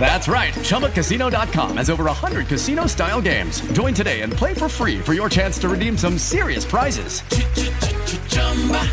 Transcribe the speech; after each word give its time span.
That's 0.00 0.28
right. 0.28 0.54
ChumbaCasino.com 0.54 1.76
has 1.76 1.90
over 1.90 2.04
100 2.04 2.46
casino 2.46 2.86
style 2.86 3.20
games. 3.20 3.60
Join 3.72 3.92
today 3.92 4.22
and 4.22 4.32
play 4.32 4.54
for 4.54 4.68
free 4.68 4.98
for 5.00 5.12
your 5.12 5.28
chance 5.28 5.58
to 5.58 5.68
redeem 5.68 5.98
some 5.98 6.16
serious 6.16 6.64
prizes. 6.64 7.20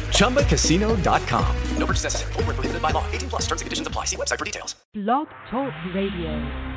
ChumbaCasino.com. 0.10 1.56
No 1.78 1.86
purchase 1.86 2.04
necessary. 2.04 2.34
Full 2.34 2.44
prohibited 2.44 2.82
by 2.82 2.92
law. 2.92 3.06
18 3.12 3.30
plus 3.30 3.44
terms 3.44 3.62
and 3.62 3.68
conditions 3.68 3.88
apply. 3.88 4.06
See 4.06 4.18
website 4.18 4.40
for 4.40 4.46
details. 4.46 4.76
Blog 4.94 5.28
Talk 5.50 5.74
Radio. 5.94 6.74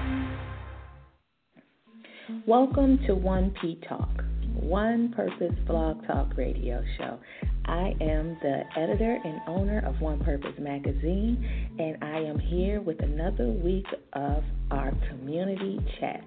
Welcome 2.47 2.99
to 3.07 3.15
1P 3.15 3.89
Talk, 3.89 4.23
One 4.53 5.15
Purpose 5.17 5.55
Blog 5.67 6.07
Talk 6.07 6.37
Radio 6.37 6.85
Show. 6.99 7.19
I 7.69 7.95
am 8.01 8.39
the 8.41 8.63
editor 8.79 9.19
and 9.23 9.43
owner 9.47 9.87
of 9.87 10.01
One 10.01 10.25
Purpose 10.25 10.55
Magazine, 10.59 11.77
and 11.79 12.03
I 12.03 12.19
am 12.21 12.39
here 12.39 12.81
with 12.81 12.99
another 13.03 13.49
week 13.49 13.85
of 14.15 14.43
our 14.71 14.91
community 15.11 15.79
chat 16.01 16.25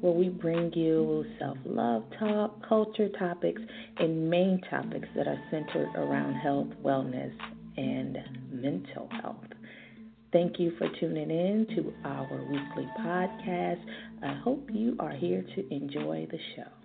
where 0.00 0.12
we 0.12 0.28
bring 0.28 0.72
you 0.72 1.24
self 1.40 1.58
love 1.64 2.04
talk, 2.20 2.64
culture 2.68 3.08
topics, 3.18 3.60
and 3.98 4.30
main 4.30 4.60
topics 4.70 5.08
that 5.16 5.26
are 5.26 5.42
centered 5.50 5.88
around 5.96 6.34
health, 6.34 6.68
wellness, 6.84 7.32
and 7.76 8.16
mental 8.52 9.08
health. 9.20 9.44
Thank 10.32 10.60
you 10.60 10.74
for 10.78 10.86
tuning 11.00 11.30
in 11.30 11.66
to 11.74 11.92
our 12.08 12.40
weekly 12.44 12.88
podcast. 13.00 13.84
I 14.22 14.34
hope 14.44 14.68
you 14.72 14.94
are 15.00 15.12
here 15.12 15.44
to 15.56 15.74
enjoy 15.74 16.28
the 16.30 16.38
show. 16.54 16.83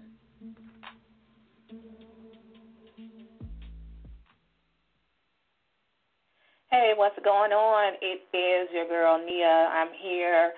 Hey, 6.70 6.94
what's 6.94 7.18
going 7.26 7.50
on? 7.50 7.98
It 7.98 8.22
is 8.30 8.70
your 8.70 8.86
girl 8.86 9.18
Nia. 9.18 9.74
I'm 9.74 9.90
here 10.06 10.54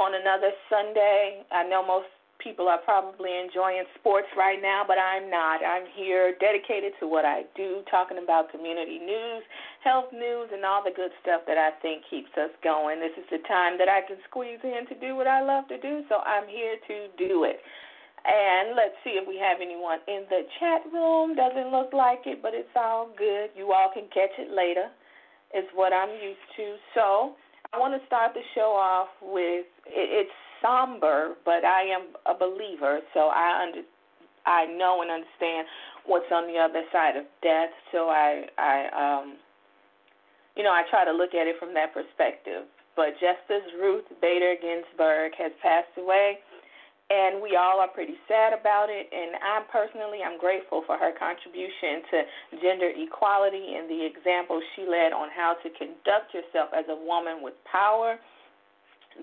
on 0.00 0.16
another 0.16 0.48
Sunday. 0.72 1.44
I 1.52 1.68
know 1.68 1.84
most 1.84 2.08
people 2.40 2.72
are 2.72 2.80
probably 2.80 3.28
enjoying 3.36 3.84
sports 4.00 4.32
right 4.32 4.56
now, 4.64 4.80
but 4.88 4.96
I'm 4.96 5.28
not. 5.28 5.60
I'm 5.60 5.84
here 5.92 6.32
dedicated 6.40 6.96
to 7.00 7.06
what 7.06 7.28
I 7.28 7.44
do, 7.52 7.84
talking 7.92 8.16
about 8.16 8.48
community 8.48 8.96
news, 8.96 9.44
health 9.84 10.08
news, 10.08 10.48
and 10.56 10.64
all 10.64 10.80
the 10.80 10.96
good 10.96 11.12
stuff 11.20 11.44
that 11.44 11.60
I 11.60 11.76
think 11.84 12.08
keeps 12.08 12.32
us 12.40 12.48
going. 12.64 12.96
This 13.04 13.12
is 13.20 13.28
the 13.28 13.44
time 13.44 13.76
that 13.76 13.92
I 13.92 14.08
can 14.08 14.24
squeeze 14.32 14.64
in 14.64 14.88
to 14.88 14.96
do 15.04 15.20
what 15.20 15.28
I 15.28 15.44
love 15.44 15.68
to 15.68 15.76
do, 15.76 16.00
so 16.08 16.24
I'm 16.24 16.48
here 16.48 16.80
to 16.80 16.96
do 17.20 17.44
it. 17.44 17.60
And 18.24 18.72
let's 18.72 18.96
see 19.04 19.20
if 19.20 19.28
we 19.28 19.36
have 19.36 19.60
anyone 19.60 20.00
in 20.08 20.24
the 20.32 20.48
chat 20.56 20.80
room. 20.88 21.36
Doesn't 21.36 21.68
look 21.68 21.92
like 21.92 22.24
it, 22.24 22.40
but 22.40 22.56
it's 22.56 22.72
all 22.72 23.12
good. 23.20 23.52
You 23.52 23.76
all 23.76 23.92
can 23.92 24.08
catch 24.16 24.32
it 24.40 24.48
later 24.48 24.88
is 25.56 25.64
what 25.74 25.92
I'm 25.92 26.10
used 26.10 26.46
to. 26.56 26.76
So 26.94 27.34
I 27.72 27.78
want 27.78 27.98
to 27.98 28.06
start 28.06 28.34
the 28.34 28.42
show 28.54 28.72
off 28.76 29.08
with 29.20 29.66
it's 29.86 30.30
somber, 30.60 31.34
but 31.44 31.64
I 31.64 31.82
am 31.82 32.14
a 32.26 32.38
believer, 32.38 33.00
so 33.14 33.28
I 33.32 33.62
under 33.62 33.82
I 34.44 34.66
know 34.66 35.02
and 35.02 35.10
understand 35.10 35.66
what's 36.06 36.26
on 36.32 36.46
the 36.46 36.58
other 36.58 36.82
side 36.92 37.16
of 37.16 37.24
death. 37.42 37.70
So 37.92 38.08
I 38.08 38.44
I 38.58 38.76
um 38.92 39.36
you 40.56 40.62
know 40.62 40.72
I 40.72 40.82
try 40.90 41.04
to 41.04 41.12
look 41.12 41.34
at 41.34 41.46
it 41.46 41.56
from 41.58 41.74
that 41.74 41.94
perspective. 41.94 42.64
But 42.94 43.16
Justice 43.16 43.64
Ruth 43.80 44.04
Bader 44.20 44.54
Ginsburg 44.60 45.32
has 45.38 45.52
passed 45.62 45.96
away 45.96 46.38
and 47.12 47.44
we 47.44 47.60
all 47.60 47.76
are 47.84 47.92
pretty 47.92 48.16
sad 48.24 48.56
about 48.56 48.88
it. 48.88 49.12
And 49.12 49.36
I 49.36 49.60
personally, 49.68 50.24
I'm 50.24 50.40
grateful 50.40 50.80
for 50.88 50.96
her 50.96 51.12
contribution 51.12 52.00
to 52.08 52.18
gender 52.64 52.88
equality 52.88 53.76
and 53.76 53.84
the 53.84 54.00
example 54.00 54.56
she 54.72 54.88
led 54.88 55.12
on 55.12 55.28
how 55.28 55.60
to 55.60 55.68
conduct 55.76 56.32
yourself 56.32 56.72
as 56.72 56.88
a 56.88 56.96
woman 56.96 57.44
with 57.44 57.52
power. 57.68 58.16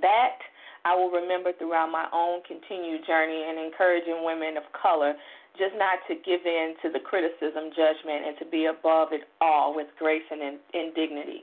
That 0.05 0.37
I 0.85 0.93
will 0.93 1.09
remember 1.09 1.49
throughout 1.57 1.89
my 1.89 2.05
own 2.13 2.45
continued 2.45 3.09
journey 3.09 3.49
in 3.49 3.57
encouraging 3.57 4.21
women 4.21 4.53
of 4.53 4.69
color 4.77 5.17
just 5.57 5.73
not 5.75 5.97
to 6.07 6.13
give 6.21 6.45
in 6.45 6.77
to 6.85 6.93
the 6.93 7.01
criticism, 7.01 7.73
judgment, 7.73 8.21
and 8.21 8.37
to 8.37 8.45
be 8.45 8.69
above 8.69 9.09
it 9.11 9.25
all 9.41 9.75
with 9.75 9.87
grace 9.97 10.23
and 10.29 10.39
in, 10.39 10.55
in 10.77 10.93
dignity 10.93 11.41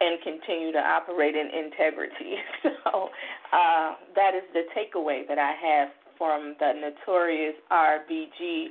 and 0.00 0.20
continue 0.22 0.72
to 0.72 0.78
operate 0.78 1.34
in 1.34 1.48
integrity. 1.48 2.36
So 2.84 3.10
uh, 3.52 3.94
that 4.14 4.34
is 4.34 4.42
the 4.52 4.62
takeaway 4.76 5.26
that 5.28 5.38
I 5.38 5.52
have 5.52 5.88
from 6.16 6.54
the 6.58 6.72
notorious 6.72 7.54
RBG, 7.70 8.66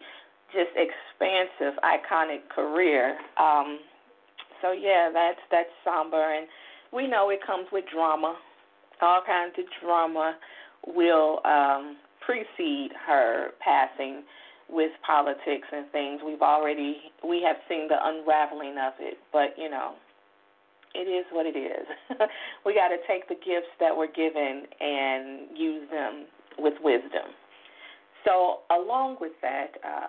just 0.53 0.71
expansive, 0.75 1.79
iconic 1.83 2.49
career. 2.53 3.17
Um, 3.39 3.79
so 4.61 4.71
yeah, 4.71 5.09
that's 5.13 5.39
that's 5.51 5.69
somber, 5.83 6.21
and 6.21 6.47
we 6.91 7.07
know 7.07 7.29
it 7.29 7.39
comes 7.45 7.67
with 7.71 7.85
drama. 7.93 8.35
All 9.01 9.21
kinds 9.25 9.53
of 9.57 9.65
drama 9.81 10.35
will 10.87 11.39
um, 11.45 11.97
precede 12.25 12.91
her 13.05 13.51
passing 13.59 14.23
with 14.69 14.91
politics 15.05 15.67
and 15.71 15.89
things. 15.91 16.21
We've 16.25 16.41
already 16.41 16.97
we 17.27 17.41
have 17.45 17.57
seen 17.69 17.87
the 17.87 17.97
unraveling 17.99 18.77
of 18.77 18.93
it, 18.99 19.17
but 19.31 19.55
you 19.57 19.69
know 19.69 19.93
it 20.97 21.05
is 21.05 21.25
what 21.31 21.45
it 21.45 21.55
is. 21.55 21.85
we 22.65 22.73
got 22.73 22.89
to 22.89 22.97
take 23.07 23.29
the 23.29 23.35
gifts 23.35 23.69
that 23.79 23.95
were 23.95 24.09
given 24.09 24.65
and 24.81 25.55
use 25.55 25.85
them 25.91 26.25
with 26.57 26.73
wisdom. 26.81 27.37
So, 28.25 28.65
along 28.73 29.17
with 29.21 29.33
that, 29.41 29.77
uh, 29.85 30.07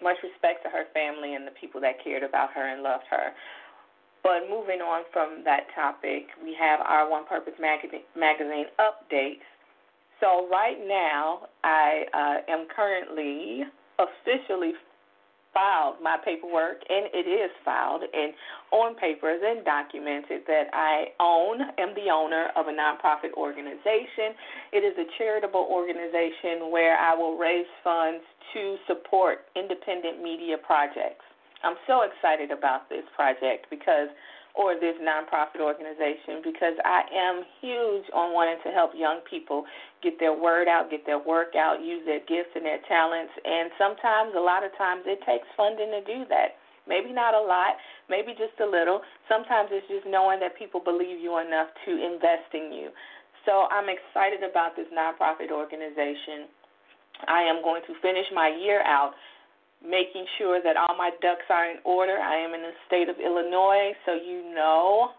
much 0.00 0.16
respect 0.22 0.62
to 0.62 0.70
her 0.70 0.84
family 0.94 1.34
and 1.34 1.46
the 1.46 1.50
people 1.58 1.80
that 1.80 2.02
cared 2.02 2.22
about 2.22 2.52
her 2.52 2.72
and 2.72 2.82
loved 2.82 3.04
her. 3.10 3.34
But 4.22 4.48
moving 4.48 4.80
on 4.80 5.04
from 5.12 5.42
that 5.44 5.66
topic, 5.74 6.28
we 6.42 6.56
have 6.58 6.80
our 6.80 7.10
One 7.10 7.26
Purpose 7.26 7.54
magazine, 7.60 8.06
magazine 8.16 8.66
updates. 8.78 9.44
So, 10.20 10.48
right 10.48 10.78
now, 10.86 11.48
I 11.64 12.04
uh, 12.14 12.50
am 12.50 12.66
currently 12.74 13.64
officially 13.98 14.72
filed 15.56 15.96
my 16.04 16.20
paperwork, 16.20 16.84
and 16.84 17.08
it 17.16 17.24
is 17.24 17.48
filed 17.64 18.02
and 18.04 18.36
on 18.72 18.94
papers 18.96 19.40
and 19.40 19.64
documented 19.64 20.44
that 20.46 20.68
I 20.76 21.16
own, 21.16 21.64
am 21.80 21.96
the 21.96 22.12
owner 22.12 22.52
of 22.52 22.68
a 22.68 22.74
nonprofit 22.76 23.32
organization. 23.32 24.36
It 24.76 24.84
is 24.84 24.92
a 25.00 25.08
charitable 25.16 25.64
organization 25.64 26.68
where 26.68 27.00
I 27.00 27.16
will 27.16 27.38
raise 27.38 27.64
funds 27.82 28.20
to 28.52 28.76
support 28.86 29.48
independent 29.56 30.22
media 30.22 30.60
projects. 30.60 31.24
I'm 31.64 31.80
so 31.86 32.04
excited 32.04 32.50
about 32.52 32.90
this 32.90 33.08
project 33.16 33.66
because 33.70 34.12
or 34.56 34.74
this 34.74 34.96
nonprofit 35.04 35.60
organization 35.60 36.40
because 36.40 36.72
I 36.80 37.04
am 37.12 37.44
huge 37.60 38.08
on 38.16 38.32
wanting 38.32 38.56
to 38.64 38.72
help 38.72 38.96
young 38.96 39.20
people 39.28 39.68
get 40.02 40.18
their 40.18 40.32
word 40.32 40.66
out, 40.66 40.90
get 40.90 41.04
their 41.04 41.20
work 41.20 41.52
out, 41.52 41.84
use 41.84 42.00
their 42.08 42.24
gifts 42.24 42.56
and 42.56 42.64
their 42.64 42.80
talents. 42.88 43.36
And 43.44 43.68
sometimes, 43.76 44.32
a 44.32 44.40
lot 44.40 44.64
of 44.64 44.72
times, 44.80 45.04
it 45.04 45.20
takes 45.28 45.44
funding 45.60 45.92
to 45.92 46.02
do 46.08 46.24
that. 46.32 46.56
Maybe 46.88 47.12
not 47.12 47.34
a 47.34 47.42
lot, 47.42 47.76
maybe 48.08 48.32
just 48.32 48.56
a 48.62 48.64
little. 48.64 49.02
Sometimes 49.28 49.68
it's 49.74 49.86
just 49.90 50.06
knowing 50.08 50.40
that 50.40 50.56
people 50.56 50.80
believe 50.80 51.20
you 51.20 51.36
enough 51.36 51.68
to 51.84 51.92
invest 51.92 52.48
in 52.54 52.72
you. 52.72 52.88
So 53.44 53.68
I'm 53.68 53.90
excited 53.90 54.40
about 54.42 54.74
this 54.78 54.86
nonprofit 54.94 55.52
organization. 55.52 56.48
I 57.28 57.42
am 57.42 57.60
going 57.62 57.82
to 57.90 57.94
finish 58.00 58.26
my 58.32 58.48
year 58.48 58.82
out 58.86 59.12
making 59.88 60.26
sure 60.38 60.60
that 60.62 60.76
all 60.76 60.96
my 60.98 61.10
ducks 61.22 61.46
are 61.48 61.70
in 61.70 61.78
order. 61.84 62.18
I 62.18 62.36
am 62.36 62.54
in 62.54 62.62
the 62.62 62.74
state 62.86 63.08
of 63.08 63.16
Illinois, 63.22 63.94
so 64.04 64.14
you 64.14 64.52
know 64.54 65.14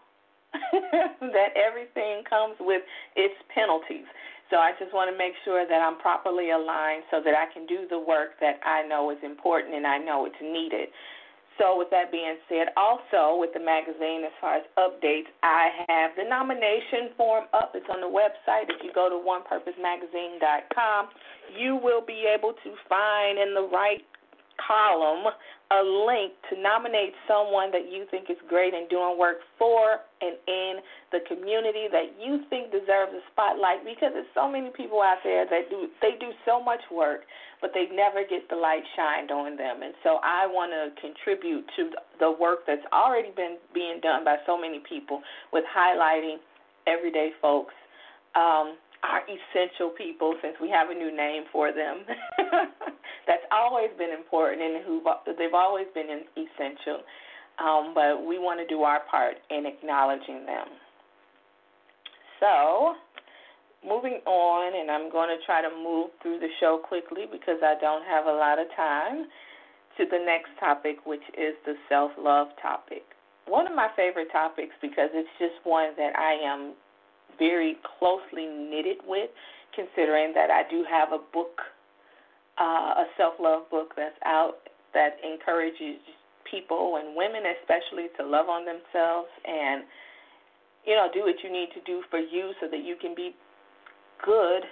that 0.52 1.50
everything 1.56 2.22
comes 2.28 2.56
with 2.60 2.82
its 3.16 3.34
penalties. 3.54 4.06
So 4.50 4.56
I 4.56 4.72
just 4.78 4.94
want 4.94 5.12
to 5.12 5.16
make 5.16 5.36
sure 5.44 5.68
that 5.68 5.80
I'm 5.80 5.98
properly 5.98 6.52
aligned 6.52 7.04
so 7.10 7.20
that 7.20 7.36
I 7.36 7.52
can 7.52 7.66
do 7.66 7.84
the 7.88 7.98
work 7.98 8.40
that 8.40 8.60
I 8.64 8.86
know 8.86 9.10
is 9.10 9.20
important 9.22 9.74
and 9.74 9.86
I 9.86 9.98
know 9.98 10.24
it's 10.24 10.40
needed. 10.40 10.88
So, 11.58 11.76
with 11.76 11.90
that 11.90 12.12
being 12.12 12.38
said, 12.48 12.70
also 12.78 13.34
with 13.34 13.50
the 13.52 13.58
magazine, 13.58 14.22
as 14.22 14.30
far 14.40 14.62
as 14.62 14.64
updates, 14.78 15.26
I 15.42 15.84
have 15.90 16.12
the 16.14 16.22
nomination 16.22 17.10
form 17.16 17.50
up. 17.52 17.74
It's 17.74 17.90
on 17.90 18.00
the 18.00 18.06
website. 18.06 18.70
If 18.70 18.78
you 18.80 18.94
go 18.94 19.10
to 19.10 19.18
onepurposemagazine.com, 19.18 21.08
you 21.58 21.74
will 21.74 22.00
be 22.00 22.30
able 22.30 22.54
to 22.62 22.70
find 22.88 23.42
in 23.42 23.54
the 23.54 23.66
right 23.74 24.06
column 24.60 25.32
a 25.70 25.80
link 25.84 26.32
to 26.48 26.56
nominate 26.56 27.12
someone 27.28 27.70
that 27.70 27.92
you 27.92 28.08
think 28.10 28.30
is 28.30 28.40
great 28.48 28.72
and 28.72 28.88
doing 28.88 29.18
work 29.18 29.44
for 29.58 30.00
and 30.24 30.36
in 30.48 30.80
the 31.12 31.20
community 31.28 31.92
that 31.92 32.16
you 32.16 32.40
think 32.48 32.72
deserves 32.72 33.12
a 33.12 33.20
spotlight 33.32 33.84
because 33.84 34.16
there's 34.16 34.32
so 34.32 34.48
many 34.48 34.72
people 34.72 35.04
out 35.04 35.20
there 35.22 35.44
that 35.44 35.68
do 35.68 35.88
they 36.00 36.16
do 36.18 36.32
so 36.48 36.56
much 36.62 36.80
work 36.90 37.28
but 37.60 37.70
they 37.74 37.86
never 37.94 38.22
get 38.22 38.48
the 38.48 38.56
light 38.56 38.82
shined 38.94 39.30
on 39.30 39.56
them. 39.56 39.82
And 39.82 39.94
so 40.02 40.18
I 40.22 40.46
want 40.46 40.70
to 40.70 40.94
contribute 41.00 41.66
to 41.76 41.90
the 42.20 42.30
work 42.30 42.60
that's 42.66 42.84
already 42.92 43.30
been 43.34 43.58
being 43.74 44.00
done 44.00 44.24
by 44.24 44.36
so 44.46 44.58
many 44.58 44.80
people 44.88 45.22
with 45.52 45.64
highlighting 45.66 46.36
everyday 46.86 47.30
folks. 47.42 47.74
Um, 48.34 48.76
our 49.02 49.22
essential 49.26 49.90
people, 49.90 50.34
since 50.42 50.56
we 50.60 50.68
have 50.70 50.90
a 50.90 50.94
new 50.94 51.14
name 51.14 51.44
for 51.52 51.72
them. 51.72 52.02
That's 53.26 53.44
always 53.52 53.90
been 53.98 54.10
important, 54.10 54.62
and 54.62 54.84
who 54.84 55.02
they've 55.38 55.54
always 55.54 55.86
been 55.94 56.24
essential. 56.34 57.02
Um, 57.58 57.92
but 57.94 58.24
we 58.24 58.38
want 58.38 58.60
to 58.60 58.66
do 58.66 58.82
our 58.82 59.00
part 59.10 59.34
in 59.50 59.66
acknowledging 59.66 60.46
them. 60.46 60.66
So, 62.40 62.94
moving 63.86 64.20
on, 64.26 64.78
and 64.78 64.90
I'm 64.90 65.10
going 65.10 65.28
to 65.28 65.44
try 65.44 65.62
to 65.62 65.70
move 65.70 66.10
through 66.22 66.38
the 66.38 66.50
show 66.60 66.80
quickly 66.82 67.26
because 67.30 67.58
I 67.62 67.74
don't 67.80 68.04
have 68.06 68.26
a 68.26 68.32
lot 68.32 68.58
of 68.58 68.66
time, 68.76 69.26
to 69.98 70.06
the 70.06 70.18
next 70.24 70.50
topic, 70.60 71.04
which 71.04 71.26
is 71.36 71.54
the 71.66 71.74
self 71.88 72.12
love 72.16 72.48
topic. 72.62 73.02
One 73.46 73.66
of 73.66 73.74
my 73.74 73.88
favorite 73.96 74.30
topics 74.30 74.72
because 74.80 75.10
it's 75.12 75.28
just 75.38 75.58
one 75.64 75.90
that 75.96 76.14
I 76.16 76.38
am 76.46 76.74
very 77.38 77.76
closely 77.98 78.46
knitted 78.46 78.98
with, 79.06 79.30
considering 79.74 80.32
that 80.34 80.50
I 80.50 80.68
do 80.70 80.84
have 80.88 81.12
a 81.12 81.18
book, 81.32 81.60
uh, 82.60 83.02
a 83.02 83.06
self 83.16 83.34
love 83.40 83.70
book 83.70 83.94
that's 83.96 84.18
out 84.24 84.56
that 84.94 85.18
encourages 85.22 86.00
people 86.50 86.98
and 86.98 87.14
women 87.14 87.42
especially 87.60 88.08
to 88.16 88.24
love 88.24 88.48
on 88.48 88.64
themselves 88.64 89.28
and 89.44 89.84
you 90.86 90.94
know 90.94 91.06
do 91.12 91.20
what 91.20 91.36
you 91.44 91.52
need 91.52 91.68
to 91.74 91.80
do 91.84 92.02
for 92.08 92.18
you 92.18 92.52
so 92.58 92.66
that 92.70 92.82
you 92.82 92.96
can 92.98 93.14
be 93.14 93.36
good 94.24 94.64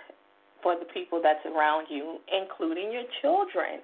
for 0.62 0.74
the 0.78 0.86
people 0.92 1.20
that's 1.22 1.44
around 1.46 1.86
you, 1.88 2.18
including 2.26 2.90
your 2.90 3.04
children. 3.22 3.80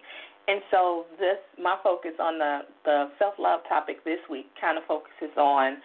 And 0.48 0.60
so 0.70 1.06
this 1.18 1.38
my 1.62 1.76
focus 1.82 2.12
on 2.18 2.38
the 2.38 2.60
the 2.84 3.10
self 3.18 3.34
love 3.38 3.60
topic 3.68 4.04
this 4.04 4.18
week 4.28 4.46
kind 4.60 4.76
of 4.76 4.84
focuses 4.88 5.36
on 5.36 5.76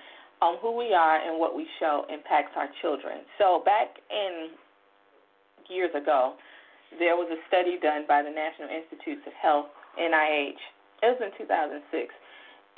on 0.42 0.57
who 0.62 0.75
we 0.75 0.94
are 0.94 1.18
and 1.18 1.39
what 1.39 1.56
we 1.56 1.66
show 1.80 2.06
impacts 2.10 2.51
our 2.56 2.69
children. 2.81 3.25
So 3.38 3.62
back 3.66 3.98
in 4.12 4.50
years 5.69 5.92
ago, 5.95 6.36
there 7.00 7.16
was 7.16 7.28
a 7.31 7.39
study 7.48 7.78
done 7.81 8.06
by 8.07 8.22
the 8.22 8.30
National 8.30 8.69
Institutes 8.69 9.22
of 9.28 9.34
Health 9.34 9.68
(NIH). 10.00 10.62
It 11.04 11.07
was 11.13 11.22
in 11.22 11.31
2006, 11.38 12.13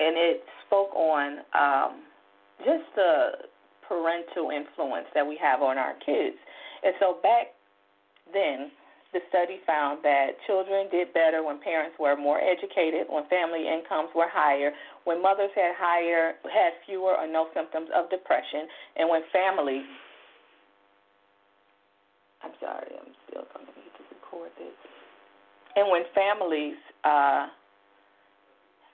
and 0.00 0.16
it 0.16 0.42
spoke 0.66 0.94
on 0.94 1.40
um, 1.54 2.02
just 2.64 2.84
the 2.96 3.48
parental 3.86 4.50
influence 4.50 5.06
that 5.14 5.26
we 5.26 5.38
have 5.40 5.62
on 5.62 5.78
our 5.78 5.94
kids. 6.04 6.36
And 6.82 6.94
so 6.98 7.18
back 7.22 7.54
then, 8.32 8.70
the 9.12 9.20
study 9.28 9.58
found 9.66 10.02
that 10.04 10.38
children 10.46 10.86
did 10.90 11.12
better 11.12 11.42
when 11.42 11.58
parents 11.60 11.96
were 11.98 12.16
more 12.16 12.38
educated, 12.38 13.10
when 13.10 13.26
family 13.26 13.66
incomes 13.66 14.10
were 14.14 14.30
higher, 14.30 14.70
when 15.04 15.20
mothers 15.20 15.50
had 15.54 15.74
higher 15.74 16.34
had 16.46 16.78
fewer 16.86 17.18
or 17.18 17.26
no 17.26 17.48
symptoms 17.54 17.88
of 17.94 18.08
depression, 18.10 18.70
and 18.96 19.08
when 19.08 19.22
families 19.32 19.86
I'm 22.42 22.56
sorry, 22.60 22.88
I'm 22.96 23.12
still 23.28 23.44
coming 23.52 23.68
here 23.76 23.92
to 23.98 24.02
record 24.14 24.50
this. 24.56 24.72
And 25.76 25.90
when 25.90 26.02
families 26.14 26.78
uh, 27.04 27.48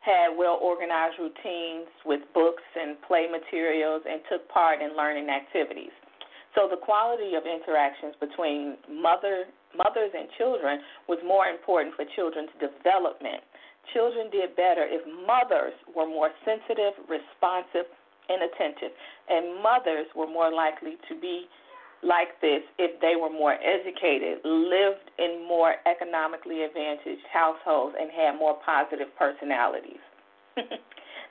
had 0.07 0.39
well 0.39 0.59
organized 0.63 1.19
routines 1.19 1.91
with 2.05 2.21
books 2.35 2.63
and 2.79 3.01
play 3.03 3.27
materials 3.31 4.03
and 4.09 4.21
took 4.31 4.49
part 4.49 4.81
in 4.81 4.97
learning 4.97 5.29
activities. 5.29 5.95
So 6.56 6.64
the 6.64 6.81
quality 6.81 7.37
of 7.37 7.44
interactions 7.44 8.17
between 8.17 8.81
mother, 8.88 9.44
mothers 9.76 10.11
and 10.17 10.25
children 10.41 10.81
was 11.06 11.20
more 11.20 11.53
important 11.53 11.93
for 11.94 12.08
children's 12.17 12.50
development. 12.56 13.44
Children 13.93 14.32
did 14.32 14.56
better 14.56 14.88
if 14.88 15.05
mothers 15.29 15.76
were 15.93 16.08
more 16.08 16.32
sensitive, 16.49 16.97
responsive, 17.06 17.85
and 18.32 18.43
attentive, 18.43 18.91
and 19.29 19.62
mothers 19.62 20.08
were 20.17 20.26
more 20.26 20.50
likely 20.50 20.97
to 21.06 21.14
be 21.20 21.47
like 22.03 22.41
this 22.41 22.64
if 22.79 22.99
they 23.00 23.14
were 23.14 23.31
more 23.31 23.55
educated, 23.62 24.41
lived 24.44 25.12
in 25.19 25.47
more 25.47 25.76
economically 25.87 26.64
advantaged 26.64 27.23
households, 27.32 27.94
and 28.00 28.11
had 28.11 28.32
more 28.35 28.58
positive 28.64 29.08
personalities. 29.17 30.03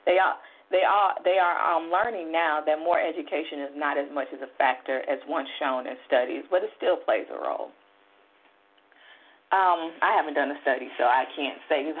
they 0.06 0.16
are 0.16 0.36
they 0.70 0.82
are 0.82 1.14
they 1.24 1.38
are 1.38 1.56
um, 1.62 1.90
learning 1.90 2.32
now 2.32 2.60
that 2.64 2.78
more 2.78 2.98
education 2.98 3.60
is 3.62 3.74
not 3.76 3.98
as 3.98 4.06
much 4.12 4.26
as 4.34 4.40
a 4.42 4.50
factor 4.58 4.98
as 5.08 5.18
once 5.28 5.48
shown 5.60 5.86
in 5.86 5.94
studies, 6.06 6.42
but 6.50 6.62
it 6.62 6.70
still 6.76 6.96
plays 6.96 7.26
a 7.30 7.38
role. 7.38 7.70
Um, 9.54 9.94
I 10.02 10.10
haven't 10.16 10.34
done 10.34 10.50
a 10.50 10.58
study, 10.62 10.88
so 10.98 11.04
I 11.04 11.24
can't 11.36 11.58
say 11.68 11.92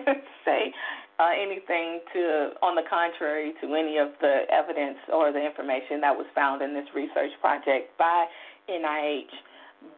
say 0.44 0.72
uh, 1.18 1.32
anything 1.36 2.00
to 2.14 2.56
on 2.62 2.74
the 2.74 2.88
contrary 2.88 3.52
to 3.60 3.74
any 3.74 3.98
of 3.98 4.08
the 4.20 4.48
evidence 4.48 4.96
or 5.12 5.32
the 5.32 5.44
information 5.44 6.00
that 6.00 6.16
was 6.16 6.26
found 6.34 6.62
in 6.62 6.72
this 6.72 6.88
research 6.94 7.32
project 7.40 7.96
by 7.98 8.26
NIH. 8.68 9.32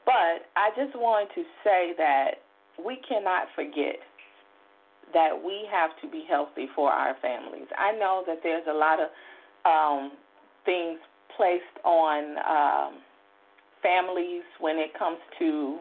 But 0.04 0.50
I 0.58 0.70
just 0.76 0.96
want 0.98 1.30
to 1.34 1.42
say 1.62 1.94
that 1.98 2.42
we 2.84 2.98
cannot 3.08 3.46
forget 3.54 4.02
that 5.14 5.30
we 5.32 5.68
have 5.70 5.90
to 6.02 6.08
be 6.08 6.24
healthy 6.28 6.66
for 6.74 6.90
our 6.90 7.16
families. 7.20 7.66
I 7.76 7.92
know 7.92 8.22
that 8.26 8.40
there's 8.42 8.66
a 8.68 8.74
lot 8.74 8.98
of 9.00 9.08
um, 9.64 10.12
things 10.64 10.98
placed 11.36 11.84
on 11.84 12.36
um, 12.44 13.00
families 13.82 14.42
when 14.60 14.76
it 14.76 14.90
comes 14.98 15.18
to 15.38 15.78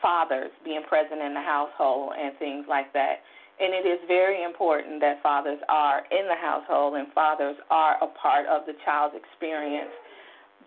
fathers 0.00 0.50
being 0.64 0.82
present 0.88 1.20
in 1.20 1.34
the 1.34 1.40
household 1.40 2.12
and 2.18 2.36
things 2.38 2.66
like 2.68 2.92
that. 2.92 3.20
And 3.60 3.74
it 3.74 3.88
is 3.88 3.98
very 4.06 4.44
important 4.44 5.00
that 5.00 5.20
fathers 5.22 5.58
are 5.68 6.02
in 6.10 6.28
the 6.28 6.38
household 6.40 6.94
and 6.94 7.12
fathers 7.12 7.56
are 7.70 7.96
a 8.02 8.06
part 8.06 8.46
of 8.46 8.66
the 8.66 8.74
child's 8.84 9.16
experience 9.16 9.90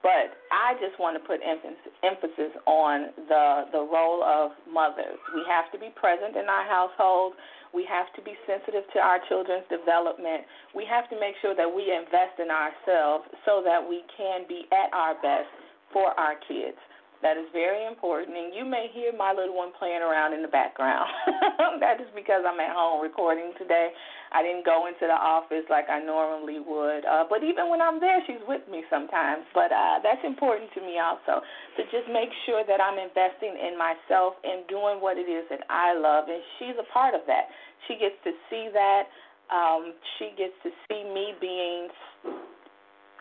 but 0.01 0.33
I 0.50 0.74
just 0.81 0.98
want 1.00 1.13
to 1.15 1.24
put 1.24 1.39
emphasis 1.45 2.51
on 2.65 3.13
the 3.30 3.69
the 3.71 3.81
role 3.86 4.25
of 4.25 4.51
mothers. 4.65 5.21
We 5.33 5.45
have 5.45 5.71
to 5.71 5.77
be 5.77 5.94
present 5.94 6.36
in 6.36 6.50
our 6.50 6.65
household. 6.65 7.33
We 7.74 7.86
have 7.88 8.12
to 8.18 8.21
be 8.21 8.36
sensitive 8.45 8.83
to 8.94 9.00
our 9.00 9.19
children's 9.30 9.63
development. 9.69 10.44
We 10.75 10.83
have 10.89 11.07
to 11.09 11.15
make 11.19 11.36
sure 11.42 11.56
that 11.56 11.69
we 11.69 11.88
invest 11.88 12.42
in 12.42 12.50
ourselves 12.51 13.30
so 13.45 13.62
that 13.63 13.80
we 13.80 14.03
can 14.18 14.44
be 14.50 14.68
at 14.74 14.92
our 14.92 15.15
best 15.21 15.48
for 15.94 16.12
our 16.19 16.36
kids. 16.50 16.77
That 17.21 17.38
is 17.38 17.45
very 17.53 17.85
important. 17.85 18.33
And 18.33 18.50
you 18.50 18.65
may 18.65 18.89
hear 18.89 19.13
my 19.13 19.29
little 19.29 19.53
one 19.53 19.69
playing 19.77 20.01
around 20.01 20.33
in 20.33 20.41
the 20.41 20.50
background. 20.50 21.06
that 21.79 22.01
is 22.01 22.09
because 22.18 22.41
I'm 22.41 22.59
at 22.59 22.73
home 22.73 22.97
recording 22.97 23.53
today. 23.62 23.94
I 24.33 24.41
didn't 24.41 24.65
go 24.65 24.89
into 24.89 25.06
the 25.06 25.13
office 25.13 25.62
like 25.69 25.85
I 25.85 26.01
normally 26.01 26.57
would. 26.57 27.06
Uh, 27.06 27.29
but 27.29 27.45
even 27.45 27.69
when 27.69 27.77
I'm 27.77 28.01
there, 28.01 28.25
she's 28.25 28.41
with 28.50 28.65
me 28.65 28.81
sometimes. 28.89 29.45
But 29.53 29.69
uh, 29.69 30.01
that's 30.01 30.25
important 30.25 30.73
to 30.73 30.81
me 30.81 30.97
also 30.97 31.45
to 31.78 31.81
just 31.94 32.09
make 32.09 32.33
sure 32.49 32.66
that 32.66 32.81
I'm 32.81 32.97
investing 32.97 33.54
in 33.54 33.78
myself 33.78 34.42
and 34.42 34.66
doing 34.66 34.97
what 34.97 35.21
it 35.21 35.30
is 35.30 35.45
that 35.54 35.61
I 35.69 35.94
love. 35.94 36.25
And 36.25 36.42
she's 36.57 36.75
a 36.81 36.87
part 36.90 37.13
of 37.13 37.21
that. 37.30 37.54
She 37.85 38.01
gets 38.01 38.18
to 38.25 38.33
see 38.49 38.73
that. 38.73 39.13
Um, 39.54 39.94
she 40.18 40.33
gets 40.40 40.57
to 40.66 40.73
see 40.90 41.06
me 41.06 41.37
being 41.37 41.92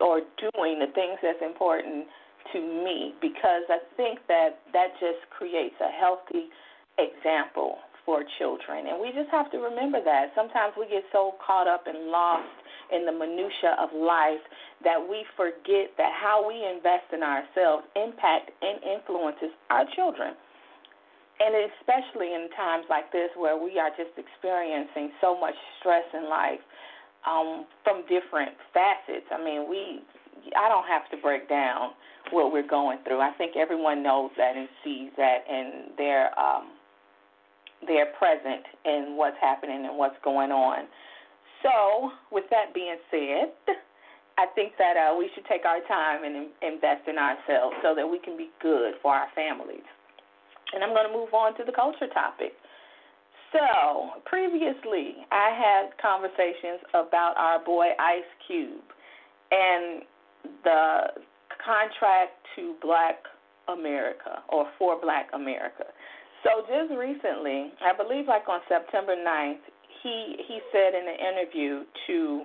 or 0.01 0.25
doing 0.41 0.81
the 0.81 0.89
things 0.97 1.21
that's 1.21 1.43
important 1.45 2.09
to 2.53 2.59
me 2.61 3.15
because 3.21 3.65
I 3.69 3.79
think 3.97 4.21
that 4.29 4.61
that 4.73 4.95
just 5.01 5.23
creates 5.31 5.77
a 5.81 5.91
healthy 5.91 6.49
example 6.99 7.79
for 8.05 8.25
children. 8.39 8.89
And 8.89 9.01
we 9.01 9.13
just 9.13 9.31
have 9.31 9.51
to 9.53 9.59
remember 9.59 10.03
that. 10.03 10.33
Sometimes 10.35 10.75
we 10.79 10.89
get 10.89 11.05
so 11.13 11.37
caught 11.45 11.69
up 11.69 11.87
and 11.87 12.09
lost 12.09 12.49
in 12.91 13.07
the 13.07 13.13
minutia 13.13 13.77
of 13.79 13.93
life 13.95 14.43
that 14.83 14.99
we 14.99 15.23
forget 15.37 15.95
that 15.97 16.11
how 16.17 16.43
we 16.43 16.59
invest 16.59 17.13
in 17.13 17.23
ourselves 17.23 17.87
impact 17.95 18.51
and 18.63 18.83
influences 18.83 19.55
our 19.71 19.85
children. 19.95 20.35
And 21.41 21.55
especially 21.73 22.35
in 22.35 22.51
times 22.57 22.85
like 22.91 23.13
this 23.13 23.31
where 23.37 23.57
we 23.57 23.79
are 23.79 23.91
just 23.97 24.13
experiencing 24.19 25.13
so 25.21 25.39
much 25.39 25.55
stress 25.79 26.05
in 26.13 26.29
life 26.29 26.61
um, 27.25 27.65
from 27.85 28.03
different 28.09 28.53
facets. 28.73 29.29
I 29.31 29.39
mean, 29.39 29.69
we 29.69 30.05
I 30.57 30.69
don't 30.69 30.87
have 30.87 31.09
to 31.11 31.17
break 31.17 31.49
down 31.49 31.91
what 32.33 32.53
we're 32.53 32.67
going 32.67 32.99
through. 33.05 33.21
I 33.21 33.33
think 33.39 33.57
everyone 33.57 34.03
knows 34.03 34.31
that 34.37 34.57
and 34.57 34.69
sees 34.85 35.11
that, 35.17 35.45
and 35.49 35.91
they're 35.97 36.39
um, 36.39 36.73
they're 37.87 38.13
present 38.19 38.65
in 38.85 39.17
what's 39.17 39.37
happening 39.41 39.87
and 39.87 39.97
what's 39.97 40.17
going 40.23 40.53
on. 40.53 40.85
So, 41.63 42.13
with 42.31 42.45
that 42.51 42.73
being 42.75 42.97
said, 43.11 43.53
I 44.39 44.47
think 44.55 44.73
that 44.79 44.97
uh, 44.97 45.17
we 45.17 45.31
should 45.35 45.45
take 45.45 45.65
our 45.65 45.81
time 45.89 46.25
and 46.25 46.49
invest 46.63 47.09
in 47.09 47.19
ourselves 47.19 47.77
so 47.83 47.95
that 47.95 48.07
we 48.07 48.19
can 48.19 48.37
be 48.37 48.49
good 48.63 48.95
for 49.03 49.13
our 49.13 49.29
families. 49.35 49.85
And 50.73 50.85
I'm 50.85 50.95
going 50.95 51.09
to 51.09 51.13
move 51.13 51.35
on 51.35 51.57
to 51.59 51.65
the 51.65 51.73
culture 51.73 52.09
topic. 52.15 52.53
So, 53.53 54.23
previously, 54.25 55.27
I 55.33 55.51
had 55.51 55.99
conversations 56.01 56.81
about 56.95 57.35
our 57.37 57.59
boy 57.63 57.93
Ice 57.99 58.31
Cube 58.47 58.87
and 59.51 60.03
the 60.65 61.21
contract 61.65 62.41
to 62.57 62.75
Black 62.83 63.25
America 63.69 64.43
or 64.49 64.67
for 64.79 65.01
Black 65.01 65.29
America. 65.33 65.85
So 66.43 66.65
just 66.67 66.97
recently, 66.99 67.73
I 67.85 67.93
believe 67.97 68.27
like 68.27 68.49
on 68.49 68.61
September 68.69 69.15
9th, 69.15 69.61
he 70.03 70.37
he 70.49 70.61
said 70.73 70.95
in 70.95 71.07
an 71.07 71.19
interview 71.21 71.85
to 72.07 72.43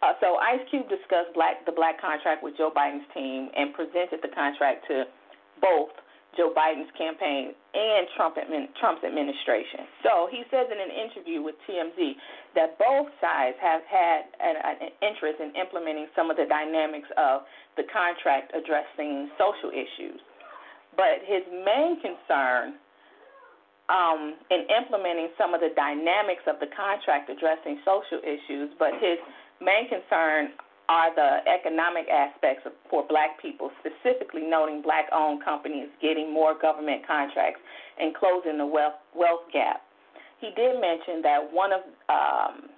Uh, 0.00 0.14
so 0.20 0.36
Ice 0.36 0.62
Cube 0.70 0.86
discussed 0.88 1.34
black 1.34 1.66
the 1.66 1.72
black 1.72 2.00
contract 2.00 2.44
with 2.44 2.56
Joe 2.56 2.70
Biden's 2.70 3.08
team 3.14 3.50
and 3.56 3.74
presented 3.74 4.20
the 4.22 4.30
contract 4.30 4.86
to 4.88 5.04
both 5.60 5.90
Joe 6.36 6.52
Biden's 6.54 6.90
campaign 6.96 7.54
and 7.74 8.06
Trump 8.14 8.36
admin, 8.36 8.68
Trump's 8.78 9.02
administration. 9.02 9.88
So 10.04 10.28
he 10.30 10.44
says 10.50 10.68
in 10.70 10.78
an 10.78 10.92
interview 10.92 11.42
with 11.42 11.56
TMZ 11.66 11.98
that 12.54 12.78
both 12.78 13.08
sides 13.20 13.56
have 13.60 13.82
had 13.88 14.28
an, 14.38 14.54
an 14.60 14.92
interest 15.02 15.40
in 15.40 15.54
implementing 15.56 16.06
some 16.14 16.30
of 16.30 16.36
the 16.36 16.46
dynamics 16.46 17.08
of 17.16 17.42
the 17.76 17.84
contract 17.90 18.52
addressing 18.54 19.30
social 19.40 19.72
issues. 19.72 20.20
But 20.94 21.24
his 21.26 21.42
main 21.50 21.98
concern 22.02 22.78
um, 23.88 24.36
in 24.52 24.68
implementing 24.68 25.32
some 25.40 25.54
of 25.54 25.60
the 25.60 25.72
dynamics 25.72 26.44
of 26.46 26.60
the 26.60 26.68
contract 26.76 27.32
addressing 27.32 27.80
social 27.88 28.20
issues, 28.20 28.68
but 28.78 28.92
his 29.00 29.16
main 29.64 29.88
concern 29.88 30.52
are 30.88 31.14
the 31.14 31.44
economic 31.44 32.08
aspects 32.08 32.64
of, 32.64 32.72
for 32.88 33.04
black 33.06 33.40
people, 33.40 33.70
specifically 33.80 34.42
noting 34.42 34.80
black 34.80 35.06
owned 35.12 35.44
companies 35.44 35.88
getting 36.00 36.32
more 36.32 36.58
government 36.58 37.06
contracts 37.06 37.60
and 38.00 38.14
closing 38.14 38.56
the 38.56 38.66
wealth, 38.66 38.96
wealth 39.14 39.44
gap. 39.52 39.82
He 40.40 40.48
did 40.56 40.80
mention 40.80 41.20
that 41.22 41.40
one 41.52 41.72
of 41.72 41.82
um, 42.08 42.70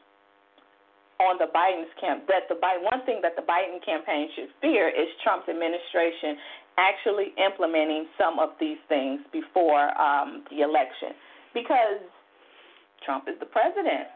on 1.21 1.37
the 1.37 1.53
Biden's 1.53 1.93
camp 2.01 2.25
that 2.33 2.49
the 2.49 2.57
one 2.57 3.05
thing 3.05 3.21
that 3.21 3.37
the 3.37 3.45
Biden 3.45 3.85
campaign 3.85 4.29
should 4.35 4.49
fear 4.61 4.89
is 4.89 5.07
Trump's 5.23 5.49
administration 5.49 6.41
actually 6.81 7.37
implementing 7.37 8.09
some 8.17 8.41
of 8.41 8.57
these 8.59 8.81
things 8.89 9.21
before 9.29 9.93
um, 10.01 10.45
the 10.49 10.65
election 10.65 11.13
because 11.53 12.01
Trump 13.05 13.29
is 13.29 13.37
the 13.39 13.47
president. 13.47 14.09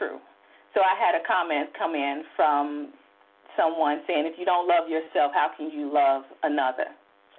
True. 0.00 0.16
So 0.72 0.80
I 0.80 0.96
had 0.96 1.12
a 1.12 1.22
comment 1.28 1.68
come 1.76 1.92
in 1.92 2.24
from 2.32 2.96
someone 3.52 4.00
saying, 4.08 4.24
if 4.24 4.40
you 4.40 4.48
don't 4.48 4.64
love 4.64 4.88
yourself, 4.88 5.36
how 5.36 5.52
can 5.52 5.68
you 5.68 5.92
love 5.92 6.24
another? 6.42 6.88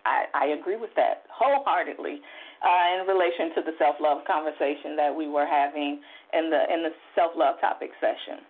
I, 0.06 0.26
I 0.34 0.46
agree 0.58 0.78
with 0.78 0.94
that 0.98 1.26
wholeheartedly 1.30 2.22
uh, 2.62 2.86
in 2.94 3.08
relation 3.10 3.54
to 3.58 3.62
the 3.66 3.74
self 3.78 3.98
love 4.02 4.26
conversation 4.26 4.98
that 4.98 5.14
we 5.14 5.30
were 5.30 5.46
having 5.46 6.02
in 6.34 6.50
the 6.50 6.62
in 6.74 6.82
the 6.82 6.94
self 7.14 7.34
love 7.38 7.62
topic 7.62 7.92
session. 8.02 8.42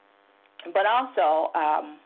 But 0.71 0.87
also, 0.87 1.51
um, 1.51 1.99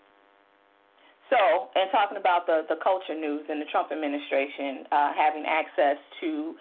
so 1.30 1.70
in 1.78 1.94
talking 1.94 2.18
about 2.18 2.50
the 2.50 2.66
the 2.70 2.82
culture 2.82 3.14
news 3.14 3.46
and 3.50 3.62
the 3.62 3.70
Trump 3.70 3.94
administration 3.94 4.90
uh, 4.90 5.14
having 5.14 5.46
access 5.46 6.02
to 6.22 6.58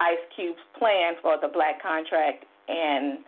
Ice 0.00 0.24
Cube's 0.36 0.60
plan 0.78 1.16
for 1.22 1.40
the 1.40 1.48
black 1.48 1.80
contract 1.80 2.44
and 2.68 3.24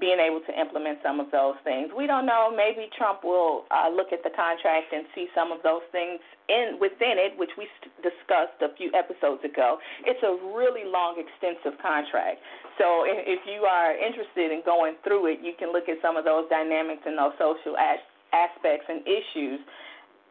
being 0.00 0.16
able 0.16 0.40
to 0.48 0.52
implement 0.56 0.98
some 1.04 1.20
of 1.20 1.28
those 1.30 1.54
things. 1.64 1.92
We 1.92 2.08
don't 2.08 2.24
know. 2.24 2.48
Maybe 2.48 2.88
Trump 2.96 3.20
will 3.22 3.68
uh, 3.68 3.92
look 3.92 4.08
at 4.08 4.24
the 4.24 4.32
contract 4.32 4.88
and 4.88 5.04
see 5.14 5.28
some 5.36 5.52
of 5.52 5.60
those 5.60 5.84
things 5.92 6.16
in 6.48 6.80
within 6.80 7.20
it, 7.20 7.36
which 7.36 7.52
we 7.60 7.68
discussed 8.00 8.56
a 8.64 8.72
few 8.80 8.88
episodes 8.96 9.44
ago. 9.44 9.76
It's 10.08 10.22
a 10.24 10.32
really 10.56 10.88
long, 10.88 11.20
extensive 11.20 11.76
contract. 11.84 12.40
So 12.80 13.04
if, 13.04 13.44
you 13.44 13.68
are 13.68 13.92
interested 13.92 14.48
in 14.48 14.64
going 14.64 14.96
through 15.04 15.28
it, 15.28 15.44
you 15.44 15.52
can 15.60 15.76
look 15.76 15.92
at 15.92 16.00
some 16.00 16.16
of 16.16 16.24
those 16.24 16.48
dynamics 16.48 17.04
and 17.04 17.18
those 17.18 17.36
social 17.36 17.76
as- 17.76 18.08
aspects 18.32 18.88
and 18.88 19.04
issues. 19.04 19.60